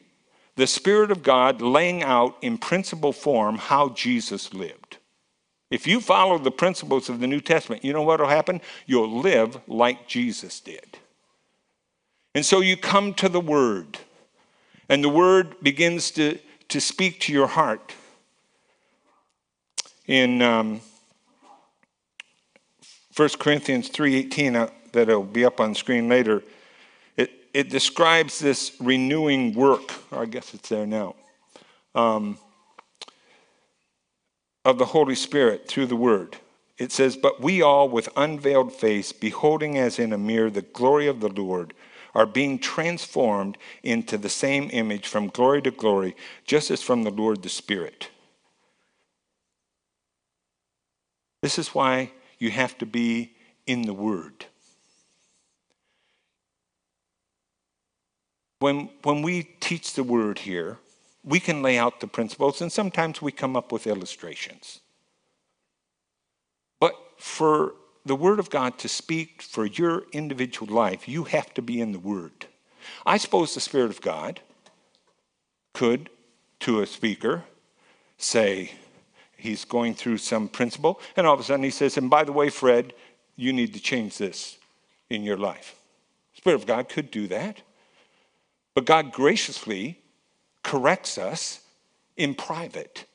the 0.56 0.66
Spirit 0.66 1.10
of 1.10 1.22
God 1.22 1.60
laying 1.60 2.02
out 2.02 2.36
in 2.42 2.58
principle 2.58 3.12
form 3.12 3.56
how 3.56 3.90
Jesus 3.90 4.52
lived. 4.52 4.96
If 5.70 5.86
you 5.86 6.00
follow 6.00 6.38
the 6.38 6.50
principles 6.50 7.08
of 7.08 7.20
the 7.20 7.26
New 7.26 7.40
Testament, 7.40 7.84
you 7.84 7.92
know 7.92 8.02
what 8.02 8.20
will 8.20 8.28
happen? 8.28 8.60
You'll 8.86 9.20
live 9.20 9.58
like 9.66 10.06
Jesus 10.06 10.60
did. 10.60 10.98
And 12.34 12.44
so 12.44 12.60
you 12.60 12.76
come 12.76 13.14
to 13.14 13.28
the 13.28 13.40
Word, 13.40 13.98
and 14.88 15.02
the 15.02 15.08
Word 15.08 15.56
begins 15.62 16.10
to, 16.12 16.38
to 16.68 16.80
speak 16.80 17.20
to 17.20 17.32
your 17.32 17.46
heart. 17.48 17.94
In 20.06 20.40
um, 20.40 20.80
1 23.16 23.28
Corinthians 23.40 23.90
3.18, 23.90 24.54
uh, 24.54 24.70
that'll 24.92 25.24
be 25.24 25.44
up 25.44 25.60
on 25.60 25.74
screen 25.74 26.08
later, 26.08 26.42
it, 27.56 27.70
describes 27.70 28.38
this 28.38 28.76
renewing 28.80 29.54
work, 29.54 29.94
I 30.12 30.26
guess 30.26 30.52
it's 30.52 30.68
there 30.68 30.86
now, 30.86 31.14
um, 31.94 32.38
of 34.64 34.78
the 34.78 34.84
Holy 34.84 35.14
Spirit 35.14 35.66
through 35.66 35.86
the 35.86 35.96
Word. 35.96 36.36
It 36.76 36.92
says, 36.92 37.16
But 37.16 37.40
we 37.40 37.62
all, 37.62 37.88
with 37.88 38.10
unveiled 38.16 38.72
face, 38.72 39.12
beholding 39.12 39.78
as 39.78 39.98
in 39.98 40.12
a 40.12 40.18
mirror 40.18 40.50
the 40.50 40.62
glory 40.62 41.06
of 41.06 41.20
the 41.20 41.28
Lord, 41.28 41.72
are 42.14 42.26
being 42.26 42.58
transformed 42.58 43.56
into 43.82 44.18
the 44.18 44.28
same 44.28 44.68
image 44.72 45.06
from 45.06 45.28
glory 45.28 45.62
to 45.62 45.70
glory, 45.70 46.14
just 46.44 46.70
as 46.70 46.82
from 46.82 47.04
the 47.04 47.10
Lord 47.10 47.42
the 47.42 47.48
Spirit. 47.48 48.10
This 51.42 51.58
is 51.58 51.68
why 51.68 52.12
you 52.38 52.50
have 52.50 52.76
to 52.78 52.86
be 52.86 53.34
in 53.66 53.82
the 53.82 53.94
Word. 53.94 54.46
When, 58.58 58.90
when 59.02 59.22
we 59.22 59.42
teach 59.60 59.92
the 59.94 60.02
Word 60.02 60.40
here, 60.40 60.78
we 61.24 61.40
can 61.40 61.62
lay 61.62 61.76
out 61.76 62.00
the 62.00 62.06
principles, 62.06 62.60
and 62.60 62.72
sometimes 62.72 63.20
we 63.20 63.32
come 63.32 63.56
up 63.56 63.72
with 63.72 63.86
illustrations. 63.86 64.80
But 66.80 66.94
for 67.18 67.74
the 68.04 68.14
Word 68.16 68.38
of 68.38 68.48
God 68.50 68.78
to 68.78 68.88
speak 68.88 69.42
for 69.42 69.66
your 69.66 70.04
individual 70.12 70.72
life, 70.72 71.08
you 71.08 71.24
have 71.24 71.52
to 71.54 71.62
be 71.62 71.80
in 71.80 71.92
the 71.92 71.98
Word. 71.98 72.46
I 73.04 73.18
suppose 73.18 73.54
the 73.54 73.60
Spirit 73.60 73.90
of 73.90 74.00
God 74.00 74.40
could, 75.74 76.08
to 76.60 76.80
a 76.80 76.86
speaker, 76.86 77.44
say 78.16 78.72
he's 79.36 79.64
going 79.64 79.94
through 79.94 80.18
some 80.18 80.48
principle, 80.48 81.00
and 81.16 81.26
all 81.26 81.34
of 81.34 81.40
a 81.40 81.42
sudden 81.42 81.64
he 81.64 81.70
says, 81.70 81.96
And 81.96 82.08
by 82.08 82.24
the 82.24 82.32
way, 82.32 82.48
Fred, 82.48 82.94
you 83.34 83.52
need 83.52 83.74
to 83.74 83.80
change 83.80 84.16
this 84.16 84.56
in 85.10 85.22
your 85.22 85.36
life. 85.36 85.74
Spirit 86.34 86.56
of 86.56 86.66
God 86.66 86.88
could 86.88 87.10
do 87.10 87.26
that. 87.28 87.60
But 88.76 88.84
God 88.84 89.10
graciously 89.10 89.98
corrects 90.62 91.16
us 91.16 91.60
in 92.14 92.34
private. 92.34 93.06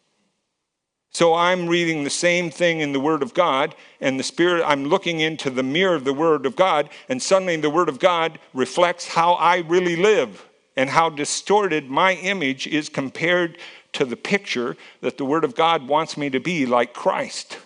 So 1.11 1.35
I'm 1.35 1.67
reading 1.67 2.03
the 2.03 2.09
same 2.09 2.49
thing 2.49 2.79
in 2.79 2.93
the 2.93 2.99
Word 2.99 3.21
of 3.21 3.35
God, 3.35 3.75
and 3.99 4.19
the 4.19 4.23
Spirit, 4.23 4.63
I'm 4.65 4.85
looking 4.85 5.19
into 5.19 5.51
the 5.51 5.61
mirror 5.61 5.93
of 5.93 6.03
the 6.03 6.15
Word 6.15 6.47
of 6.47 6.55
God, 6.55 6.89
and 7.09 7.21
suddenly 7.21 7.57
the 7.57 7.69
Word 7.69 7.89
of 7.89 7.99
God 7.99 8.39
reflects 8.55 9.07
how 9.07 9.33
I 9.33 9.57
really 9.57 9.95
live 9.95 10.43
and 10.75 10.89
how 10.89 11.11
distorted 11.11 11.91
my 11.91 12.15
image 12.15 12.65
is 12.65 12.89
compared 12.89 13.59
to 13.93 14.03
the 14.03 14.15
picture 14.15 14.75
that 15.01 15.19
the 15.19 15.25
Word 15.25 15.43
of 15.43 15.53
God 15.53 15.87
wants 15.87 16.17
me 16.17 16.31
to 16.31 16.39
be 16.39 16.65
like 16.65 16.95
Christ. 16.95 17.59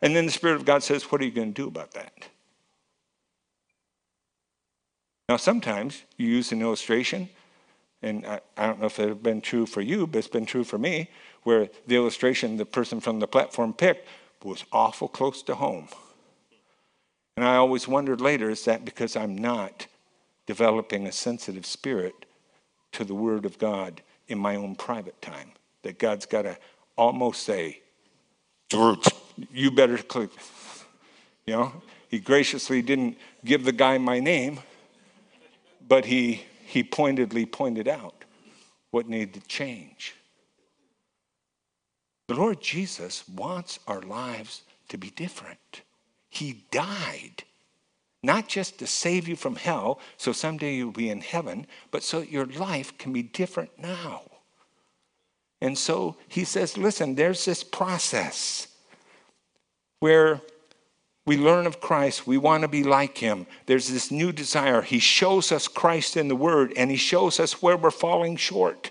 And 0.00 0.16
then 0.16 0.24
the 0.24 0.32
Spirit 0.32 0.56
of 0.56 0.64
God 0.64 0.82
says, 0.82 1.12
What 1.12 1.20
are 1.20 1.26
you 1.26 1.30
going 1.30 1.52
to 1.52 1.62
do 1.62 1.68
about 1.68 1.90
that? 1.92 2.12
Now, 5.28 5.36
sometimes 5.36 6.02
you 6.16 6.28
use 6.28 6.52
an 6.52 6.60
illustration 6.60 7.28
and 8.02 8.26
I, 8.26 8.40
I 8.56 8.66
don't 8.66 8.80
know 8.80 8.86
if 8.86 8.98
it's 8.98 9.20
been 9.22 9.40
true 9.40 9.64
for 9.64 9.80
you, 9.80 10.06
but 10.06 10.18
it's 10.18 10.28
been 10.28 10.46
true 10.46 10.64
for 10.64 10.78
me, 10.78 11.08
where 11.44 11.68
the 11.86 11.94
illustration 11.94 12.56
the 12.56 12.66
person 12.66 13.00
from 13.00 13.20
the 13.20 13.28
platform 13.28 13.72
picked 13.72 14.08
was 14.42 14.64
awful 14.72 15.08
close 15.08 15.42
to 15.44 15.54
home. 15.54 15.88
And 17.36 17.46
I 17.46 17.56
always 17.56 17.86
wondered 17.86 18.20
later 18.20 18.50
is 18.50 18.64
that 18.64 18.84
because 18.84 19.16
I'm 19.16 19.38
not 19.38 19.86
developing 20.46 21.06
a 21.06 21.12
sensitive 21.12 21.64
spirit 21.64 22.26
to 22.92 23.04
the 23.04 23.14
Word 23.14 23.46
of 23.46 23.58
God 23.58 24.02
in 24.28 24.38
my 24.38 24.56
own 24.56 24.74
private 24.74 25.20
time? 25.22 25.52
That 25.82 25.98
God's 25.98 26.26
got 26.26 26.42
to 26.42 26.58
almost 26.96 27.42
say, 27.44 27.80
you 29.52 29.70
better 29.70 29.98
click. 29.98 30.30
You 31.46 31.54
know, 31.54 31.82
he 32.08 32.18
graciously 32.18 32.82
didn't 32.82 33.16
give 33.44 33.64
the 33.64 33.72
guy 33.72 33.98
my 33.98 34.20
name, 34.20 34.60
but 35.88 36.04
he 36.06 36.42
he 36.64 36.82
pointedly 36.82 37.44
pointed 37.44 37.86
out 37.86 38.24
what 38.90 39.08
needed 39.08 39.34
to 39.34 39.40
change. 39.42 40.14
The 42.28 42.34
Lord 42.34 42.62
Jesus 42.62 43.28
wants 43.28 43.78
our 43.86 44.00
lives 44.00 44.62
to 44.88 44.96
be 44.96 45.10
different. 45.10 45.82
He 46.30 46.64
died 46.70 47.44
not 48.22 48.48
just 48.48 48.78
to 48.78 48.86
save 48.86 49.26
you 49.26 49.36
from 49.36 49.56
hell, 49.56 49.98
so 50.16 50.32
someday 50.32 50.76
you'll 50.76 50.92
be 50.92 51.10
in 51.10 51.20
heaven, 51.20 51.66
but 51.90 52.02
so 52.02 52.20
your 52.20 52.46
life 52.46 52.96
can 52.96 53.12
be 53.12 53.22
different 53.22 53.70
now. 53.78 54.22
And 55.60 55.76
so 55.76 56.16
he 56.28 56.44
says, 56.44 56.78
listen, 56.78 57.16
there's 57.16 57.44
this 57.44 57.64
process 57.64 58.68
where 60.00 60.40
we 61.24 61.36
learn 61.36 61.66
of 61.66 61.80
Christ. 61.80 62.26
We 62.26 62.36
want 62.36 62.62
to 62.62 62.68
be 62.68 62.82
like 62.82 63.18
him. 63.18 63.46
There's 63.66 63.88
this 63.88 64.10
new 64.10 64.32
desire. 64.32 64.82
He 64.82 64.98
shows 64.98 65.52
us 65.52 65.68
Christ 65.68 66.16
in 66.16 66.28
the 66.28 66.36
Word, 66.36 66.72
and 66.76 66.90
he 66.90 66.96
shows 66.96 67.38
us 67.38 67.62
where 67.62 67.76
we're 67.76 67.90
falling 67.90 68.36
short. 68.36 68.90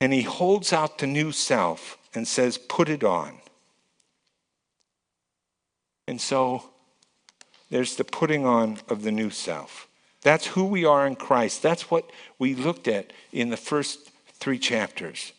And 0.00 0.12
he 0.12 0.22
holds 0.22 0.72
out 0.72 0.98
the 0.98 1.06
new 1.06 1.32
self 1.32 1.96
and 2.14 2.26
says, 2.26 2.58
Put 2.58 2.88
it 2.88 3.04
on. 3.04 3.38
And 6.08 6.20
so 6.20 6.70
there's 7.70 7.96
the 7.96 8.04
putting 8.04 8.46
on 8.46 8.78
of 8.88 9.02
the 9.02 9.12
new 9.12 9.30
self. 9.30 9.88
That's 10.22 10.46
who 10.48 10.64
we 10.64 10.84
are 10.84 11.06
in 11.06 11.14
Christ. 11.14 11.62
That's 11.62 11.90
what 11.90 12.10
we 12.38 12.54
looked 12.54 12.88
at 12.88 13.12
in 13.32 13.50
the 13.50 13.56
first 13.56 14.10
three 14.34 14.58
chapters. 14.58 15.32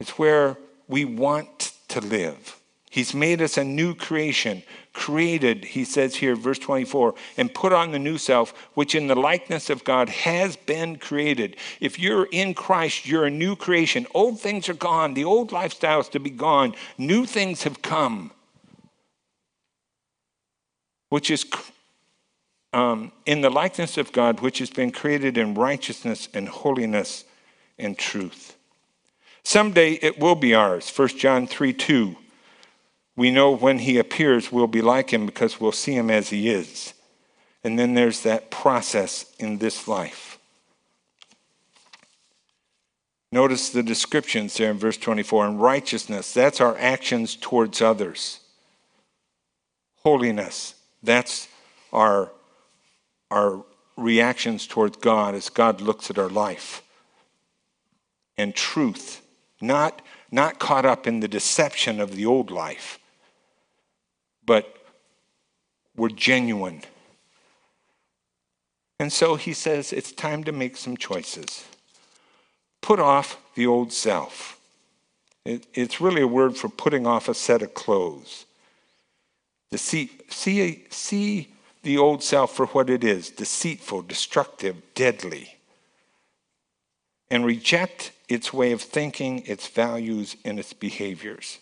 It's 0.00 0.18
where 0.18 0.56
we 0.88 1.04
want 1.04 1.72
to 1.88 2.00
live. 2.00 2.60
He's 2.90 3.12
made 3.12 3.42
us 3.42 3.58
a 3.58 3.64
new 3.64 3.94
creation, 3.94 4.62
created, 4.94 5.66
he 5.66 5.84
says 5.84 6.16
here, 6.16 6.34
verse 6.34 6.58
24, 6.58 7.14
and 7.36 7.52
put 7.52 7.72
on 7.72 7.92
the 7.92 7.98
new 7.98 8.16
self, 8.16 8.52
which 8.72 8.94
in 8.94 9.06
the 9.06 9.14
likeness 9.14 9.68
of 9.68 9.84
God 9.84 10.08
has 10.08 10.56
been 10.56 10.96
created. 10.96 11.56
If 11.78 11.98
you're 11.98 12.26
in 12.32 12.54
Christ, 12.54 13.06
you're 13.06 13.26
a 13.26 13.30
new 13.30 13.54
creation. 13.54 14.06
Old 14.14 14.40
things 14.40 14.68
are 14.70 14.74
gone, 14.74 15.12
the 15.12 15.24
old 15.24 15.50
lifestyles 15.50 16.10
to 16.12 16.20
be 16.20 16.30
gone, 16.30 16.74
new 16.96 17.26
things 17.26 17.64
have 17.64 17.82
come, 17.82 18.30
which 21.10 21.30
is 21.30 21.44
um, 22.72 23.12
in 23.26 23.42
the 23.42 23.50
likeness 23.50 23.98
of 23.98 24.10
God, 24.12 24.40
which 24.40 24.58
has 24.58 24.70
been 24.70 24.90
created 24.90 25.36
in 25.36 25.52
righteousness 25.52 26.30
and 26.32 26.48
holiness 26.48 27.24
and 27.78 27.98
truth. 27.98 28.55
Someday 29.46 29.92
it 30.02 30.18
will 30.18 30.34
be 30.34 30.56
ours. 30.56 30.90
1 30.90 31.06
John 31.18 31.46
3 31.46 31.72
2. 31.72 32.16
We 33.14 33.30
know 33.30 33.52
when 33.56 33.78
he 33.78 33.96
appears, 33.96 34.50
we'll 34.50 34.66
be 34.66 34.82
like 34.82 35.12
him 35.12 35.24
because 35.24 35.60
we'll 35.60 35.70
see 35.70 35.92
him 35.92 36.10
as 36.10 36.30
he 36.30 36.50
is. 36.50 36.94
And 37.62 37.78
then 37.78 37.94
there's 37.94 38.22
that 38.24 38.50
process 38.50 39.32
in 39.38 39.58
this 39.58 39.86
life. 39.86 40.40
Notice 43.30 43.70
the 43.70 43.84
descriptions 43.84 44.56
there 44.56 44.72
in 44.72 44.78
verse 44.78 44.96
24. 44.96 45.46
And 45.46 45.62
righteousness, 45.62 46.34
that's 46.34 46.60
our 46.60 46.76
actions 46.78 47.36
towards 47.36 47.80
others. 47.80 48.40
Holiness, 50.02 50.74
that's 51.04 51.46
our, 51.92 52.32
our 53.30 53.64
reactions 53.96 54.66
towards 54.66 54.96
God 54.96 55.36
as 55.36 55.50
God 55.50 55.80
looks 55.80 56.10
at 56.10 56.18
our 56.18 56.28
life. 56.28 56.82
And 58.36 58.52
truth, 58.52 59.22
not, 59.60 60.02
not 60.30 60.58
caught 60.58 60.84
up 60.84 61.06
in 61.06 61.20
the 61.20 61.28
deception 61.28 62.00
of 62.00 62.14
the 62.14 62.26
old 62.26 62.50
life, 62.50 62.98
but 64.44 64.76
we're 65.96 66.08
genuine. 66.08 66.82
And 68.98 69.12
so 69.12 69.36
he 69.36 69.52
says 69.52 69.92
it's 69.92 70.12
time 70.12 70.44
to 70.44 70.52
make 70.52 70.76
some 70.76 70.96
choices. 70.96 71.64
Put 72.80 73.00
off 73.00 73.38
the 73.54 73.66
old 73.66 73.92
self. 73.92 74.58
It, 75.44 75.66
it's 75.74 76.00
really 76.00 76.22
a 76.22 76.26
word 76.26 76.56
for 76.56 76.68
putting 76.68 77.06
off 77.06 77.28
a 77.28 77.34
set 77.34 77.62
of 77.62 77.74
clothes. 77.74 78.46
To 79.70 79.78
see, 79.78 80.10
see, 80.28 80.84
see 80.90 81.48
the 81.82 81.98
old 81.98 82.22
self 82.22 82.54
for 82.54 82.66
what 82.66 82.90
it 82.90 83.04
is 83.04 83.30
deceitful, 83.30 84.02
destructive, 84.02 84.76
deadly. 84.94 85.56
And 87.30 87.44
reject 87.44 88.12
its 88.28 88.52
way 88.52 88.72
of 88.72 88.82
thinking, 88.82 89.42
its 89.46 89.68
values, 89.68 90.36
and 90.44 90.58
its 90.58 90.72
behaviors. 90.72 91.58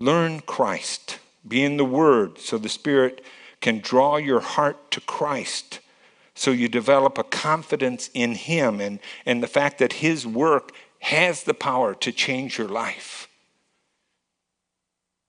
Learn 0.00 0.40
Christ. 0.40 1.18
Be 1.46 1.62
in 1.62 1.76
the 1.76 1.84
Word 1.84 2.38
so 2.38 2.58
the 2.58 2.68
Spirit 2.68 3.22
can 3.60 3.80
draw 3.80 4.16
your 4.16 4.40
heart 4.40 4.90
to 4.92 5.00
Christ. 5.00 5.80
So 6.34 6.50
you 6.50 6.68
develop 6.68 7.18
a 7.18 7.24
confidence 7.24 8.10
in 8.14 8.34
Him 8.34 8.80
and, 8.80 9.00
and 9.26 9.42
the 9.42 9.48
fact 9.48 9.78
that 9.78 9.94
His 9.94 10.26
work 10.26 10.72
has 11.00 11.44
the 11.44 11.54
power 11.54 11.94
to 11.96 12.12
change 12.12 12.58
your 12.58 12.68
life. 12.68 13.28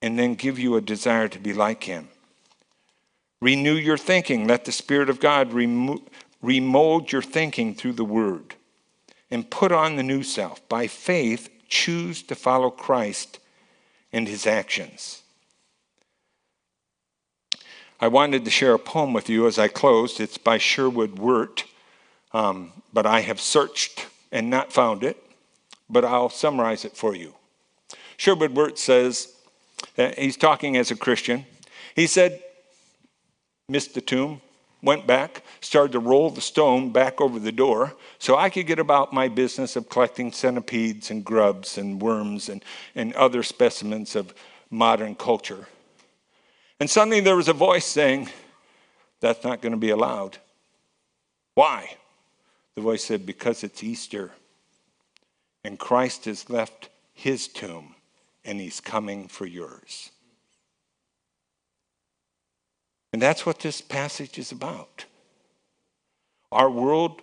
And 0.02 0.18
then 0.18 0.36
give 0.36 0.58
you 0.58 0.76
a 0.76 0.82
desire 0.82 1.28
to 1.28 1.40
be 1.40 1.54
like 1.54 1.84
Him. 1.84 2.10
Renew 3.42 3.74
your 3.74 3.98
thinking. 3.98 4.48
Let 4.48 4.66
the 4.66 4.72
Spirit 4.72 5.10
of 5.10 5.20
God 5.20 5.52
remo- 5.52 6.04
remold 6.42 7.12
your 7.12 7.22
thinking 7.22 7.74
through 7.74 7.94
the 7.94 8.06
Word 8.06 8.56
and 9.32 9.50
put 9.50 9.72
on 9.72 9.96
the 9.96 10.04
new 10.04 10.24
self. 10.24 10.68
By 10.70 10.88
faith, 10.88 11.50
choose 11.68 12.24
to 12.24 12.36
follow 12.36 12.70
Christ 12.70 13.40
and 14.12 14.28
his 14.28 14.48
actions. 14.48 15.22
I 18.02 18.08
wanted 18.08 18.46
to 18.46 18.52
share 18.52 18.74
a 18.74 18.80
poem 18.80 19.14
with 19.14 19.30
you 19.30 19.46
as 19.46 19.60
I 19.60 19.68
closed. 19.68 20.20
It's 20.20 20.38
by 20.38 20.58
Sherwood 20.58 21.20
Wirt, 21.20 21.66
um, 22.34 22.72
but 22.94 23.06
I 23.06 23.22
have 23.22 23.42
searched 23.42 24.08
and 24.32 24.50
not 24.50 24.72
found 24.72 25.04
it, 25.04 25.18
but 25.90 26.06
I'll 26.06 26.30
summarize 26.30 26.86
it 26.86 26.96
for 26.96 27.14
you. 27.16 27.34
Sherwood 28.16 28.56
Wirt 28.56 28.80
says, 28.80 29.34
he's 30.18 30.38
talking 30.38 30.78
as 30.78 30.92
a 30.92 30.96
Christian. 30.96 31.46
He 31.96 32.08
said, 32.08 32.42
Missed 33.68 33.94
the 33.94 34.02
tomb, 34.02 34.42
went 34.82 35.06
back, 35.06 35.44
started 35.62 35.92
to 35.92 36.00
roll 36.00 36.30
the 36.30 36.42
stone 36.42 36.92
back 36.92 37.20
over 37.20 37.40
the 37.40 37.52
door 37.52 37.94
so 38.18 38.38
I 38.38 38.50
could 38.50 38.68
get 38.68 38.80
about 38.80 39.14
my 39.14 39.28
business 39.28 39.76
of 39.76 39.90
collecting 39.90 40.32
centipedes 40.32 41.12
and 41.12 41.24
grubs 41.24 41.78
and 41.78 42.02
worms 42.02 42.50
and, 42.50 42.64
and 42.96 43.14
other 43.14 43.44
specimens 43.44 44.16
of 44.16 44.34
modern 44.70 45.16
culture. 45.16 45.68
And 46.80 46.90
suddenly 46.90 47.20
there 47.20 47.36
was 47.36 47.50
a 47.50 47.54
voice 47.54 47.86
saying, 47.86 48.30
That's 49.20 49.44
not 49.44 49.62
going 49.62 49.74
to 49.74 49.78
be 49.78 49.90
allowed. 49.90 50.38
Why? 51.56 51.98
The 52.76 52.82
voice 52.82 53.04
said, 53.04 53.26
Because 53.26 53.64
it's 53.64 53.84
Easter. 53.84 54.32
And 55.64 55.78
Christ 55.78 56.26
has 56.26 56.50
left 56.50 56.90
his 57.14 57.50
tomb 57.50 57.96
and 58.46 58.62
he's 58.62 58.80
coming 58.80 59.28
for 59.28 59.46
yours. 59.46 60.12
And 63.12 63.22
that's 63.22 63.46
what 63.46 63.60
this 63.60 63.82
passage 63.82 64.38
is 64.38 64.52
about. 64.52 65.06
Our 66.52 66.70
world 66.70 67.22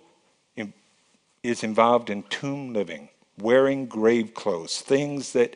is 1.43 1.63
involved 1.63 2.09
in 2.09 2.23
tomb 2.23 2.73
living, 2.73 3.09
wearing 3.39 3.85
grave 3.85 4.33
clothes, 4.33 4.81
things 4.81 5.33
that 5.33 5.55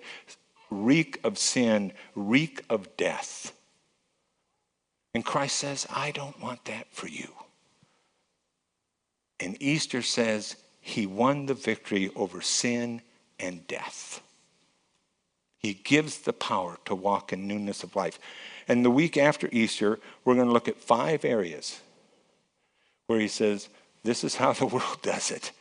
reek 0.70 1.20
of 1.24 1.38
sin, 1.38 1.92
reek 2.16 2.64
of 2.70 2.96
death. 2.98 3.54
And 5.14 5.26
Christ 5.26 5.58
says, 5.58 5.86
I 5.94 6.12
don't 6.12 6.40
want 6.42 6.66
that 6.66 6.88
for 6.92 7.08
you. 7.08 7.28
And 9.40 9.62
Easter 9.62 10.02
says, 10.02 10.56
He 10.80 11.06
won 11.06 11.48
the 11.48 11.54
victory 11.54 12.10
over 12.16 12.42
sin 12.42 13.02
and 13.40 13.68
death. 13.68 14.22
He 15.58 15.74
gives 15.74 16.20
the 16.20 16.34
power 16.34 16.78
to 16.86 16.96
walk 16.96 17.34
in 17.34 17.48
newness 17.48 17.84
of 17.84 17.96
life. 17.96 18.20
And 18.68 18.86
the 18.86 18.91
week 18.91 19.18
after 19.18 19.49
Easter, 19.51 19.99
we're 20.24 20.36
going 20.36 20.47
to 20.47 20.53
look 20.53 20.68
at 20.68 20.78
five 20.78 21.26
areas 21.26 21.82
where 23.07 23.20
he 23.20 23.28
says, 23.28 23.70
This 24.03 24.24
is 24.24 24.36
how 24.36 24.53
the 24.53 24.66
world 24.76 25.01
does 25.01 25.32
it. 25.32 25.51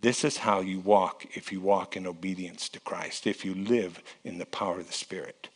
This 0.00 0.24
is 0.24 0.38
how 0.38 0.60
you 0.60 0.80
walk 0.80 1.26
if 1.34 1.52
you 1.52 1.60
walk 1.60 1.96
in 1.96 2.06
obedience 2.06 2.68
to 2.70 2.80
Christ, 2.80 3.26
if 3.26 3.44
you 3.44 3.54
live 3.54 4.02
in 4.24 4.38
the 4.38 4.46
power 4.46 4.80
of 4.80 4.86
the 4.86 4.92
Spirit. 4.92 5.48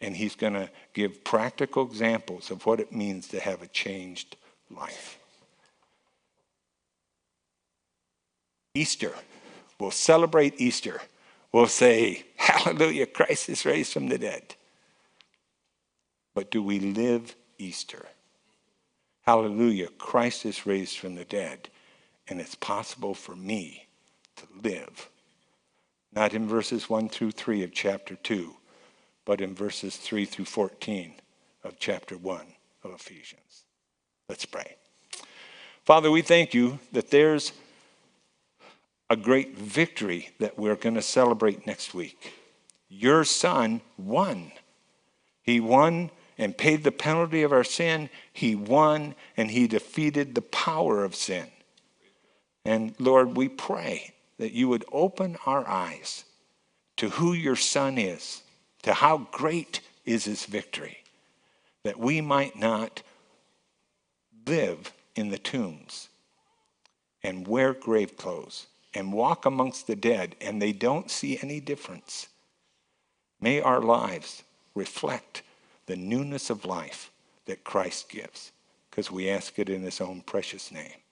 And 0.00 0.16
he's 0.16 0.34
going 0.34 0.54
to 0.54 0.70
give 0.92 1.24
practical 1.24 1.84
examples 1.84 2.50
of 2.50 2.64
what 2.66 2.80
it 2.80 2.92
means 2.92 3.28
to 3.28 3.40
have 3.40 3.62
a 3.62 3.66
changed 3.66 4.36
life. 4.70 5.18
Easter. 8.74 9.12
We'll 9.78 9.90
celebrate 9.90 10.60
Easter 10.60 11.00
We'll 11.54 11.68
say, 11.68 12.24
Hallelujah, 12.36 13.06
Christ 13.06 13.48
is 13.48 13.64
raised 13.64 13.92
from 13.92 14.08
the 14.08 14.18
dead. 14.18 14.56
But 16.34 16.50
do 16.50 16.62
we 16.62 16.80
live 16.80 17.34
Easter? 17.58 18.06
Hallelujah, 19.22 19.88
Christ 19.96 20.44
is 20.44 20.66
raised 20.66 20.98
from 20.98 21.14
the 21.14 21.24
dead, 21.24 21.70
and 22.28 22.40
it's 22.40 22.54
possible 22.54 23.14
for 23.14 23.34
me 23.34 23.86
to 24.36 24.46
live. 24.62 25.08
Not 26.12 26.34
in 26.34 26.46
verses 26.46 26.90
1 26.90 27.08
through 27.08 27.30
3 27.30 27.62
of 27.62 27.72
chapter 27.72 28.16
2, 28.16 28.54
but 29.24 29.40
in 29.40 29.54
verses 29.54 29.96
3 29.96 30.24
through 30.26 30.44
14 30.44 31.14
of 31.62 31.78
chapter 31.78 32.18
1 32.18 32.46
of 32.82 32.92
Ephesians. 32.92 33.64
Let's 34.28 34.44
pray. 34.44 34.76
Father, 35.84 36.10
we 36.10 36.22
thank 36.22 36.54
you 36.54 36.78
that 36.92 37.10
there's 37.10 37.52
a 39.10 39.16
great 39.16 39.56
victory 39.56 40.30
that 40.38 40.58
we're 40.58 40.76
going 40.76 40.94
to 40.94 41.02
celebrate 41.02 41.66
next 41.66 41.94
week. 41.94 42.34
Your 42.88 43.24
son 43.24 43.80
won. 43.96 44.52
He 45.42 45.60
won 45.60 46.10
and 46.38 46.56
paid 46.56 46.84
the 46.84 46.92
penalty 46.92 47.42
of 47.42 47.52
our 47.52 47.64
sin. 47.64 48.10
He 48.32 48.54
won 48.54 49.14
and 49.36 49.50
he 49.50 49.66
defeated 49.66 50.34
the 50.34 50.42
power 50.42 51.04
of 51.04 51.14
sin. 51.14 51.46
And 52.64 52.94
Lord, 52.98 53.36
we 53.36 53.48
pray 53.48 54.14
that 54.38 54.52
you 54.52 54.68
would 54.68 54.84
open 54.90 55.36
our 55.46 55.66
eyes 55.68 56.24
to 56.96 57.10
who 57.10 57.32
your 57.32 57.56
son 57.56 57.98
is, 57.98 58.42
to 58.82 58.94
how 58.94 59.28
great 59.30 59.80
is 60.04 60.24
his 60.24 60.46
victory, 60.46 60.98
that 61.82 61.98
we 61.98 62.20
might 62.20 62.56
not 62.56 63.02
live 64.46 64.92
in 65.14 65.28
the 65.30 65.38
tombs 65.38 66.08
and 67.22 67.48
wear 67.48 67.72
grave 67.72 68.16
clothes 68.16 68.66
and 68.92 69.12
walk 69.12 69.44
amongst 69.44 69.86
the 69.86 69.96
dead, 69.96 70.36
and 70.40 70.60
they 70.60 70.72
don't 70.72 71.10
see 71.10 71.38
any 71.42 71.58
difference. 71.58 72.28
May 73.40 73.60
our 73.60 73.80
lives 73.80 74.42
reflect 74.74 75.42
the 75.86 75.96
newness 75.96 76.50
of 76.50 76.64
life 76.64 77.10
that 77.46 77.64
Christ 77.64 78.08
gives, 78.08 78.52
because 78.90 79.10
we 79.10 79.28
ask 79.28 79.58
it 79.58 79.68
in 79.68 79.82
his 79.82 80.00
own 80.00 80.22
precious 80.22 80.72
name. 80.72 81.03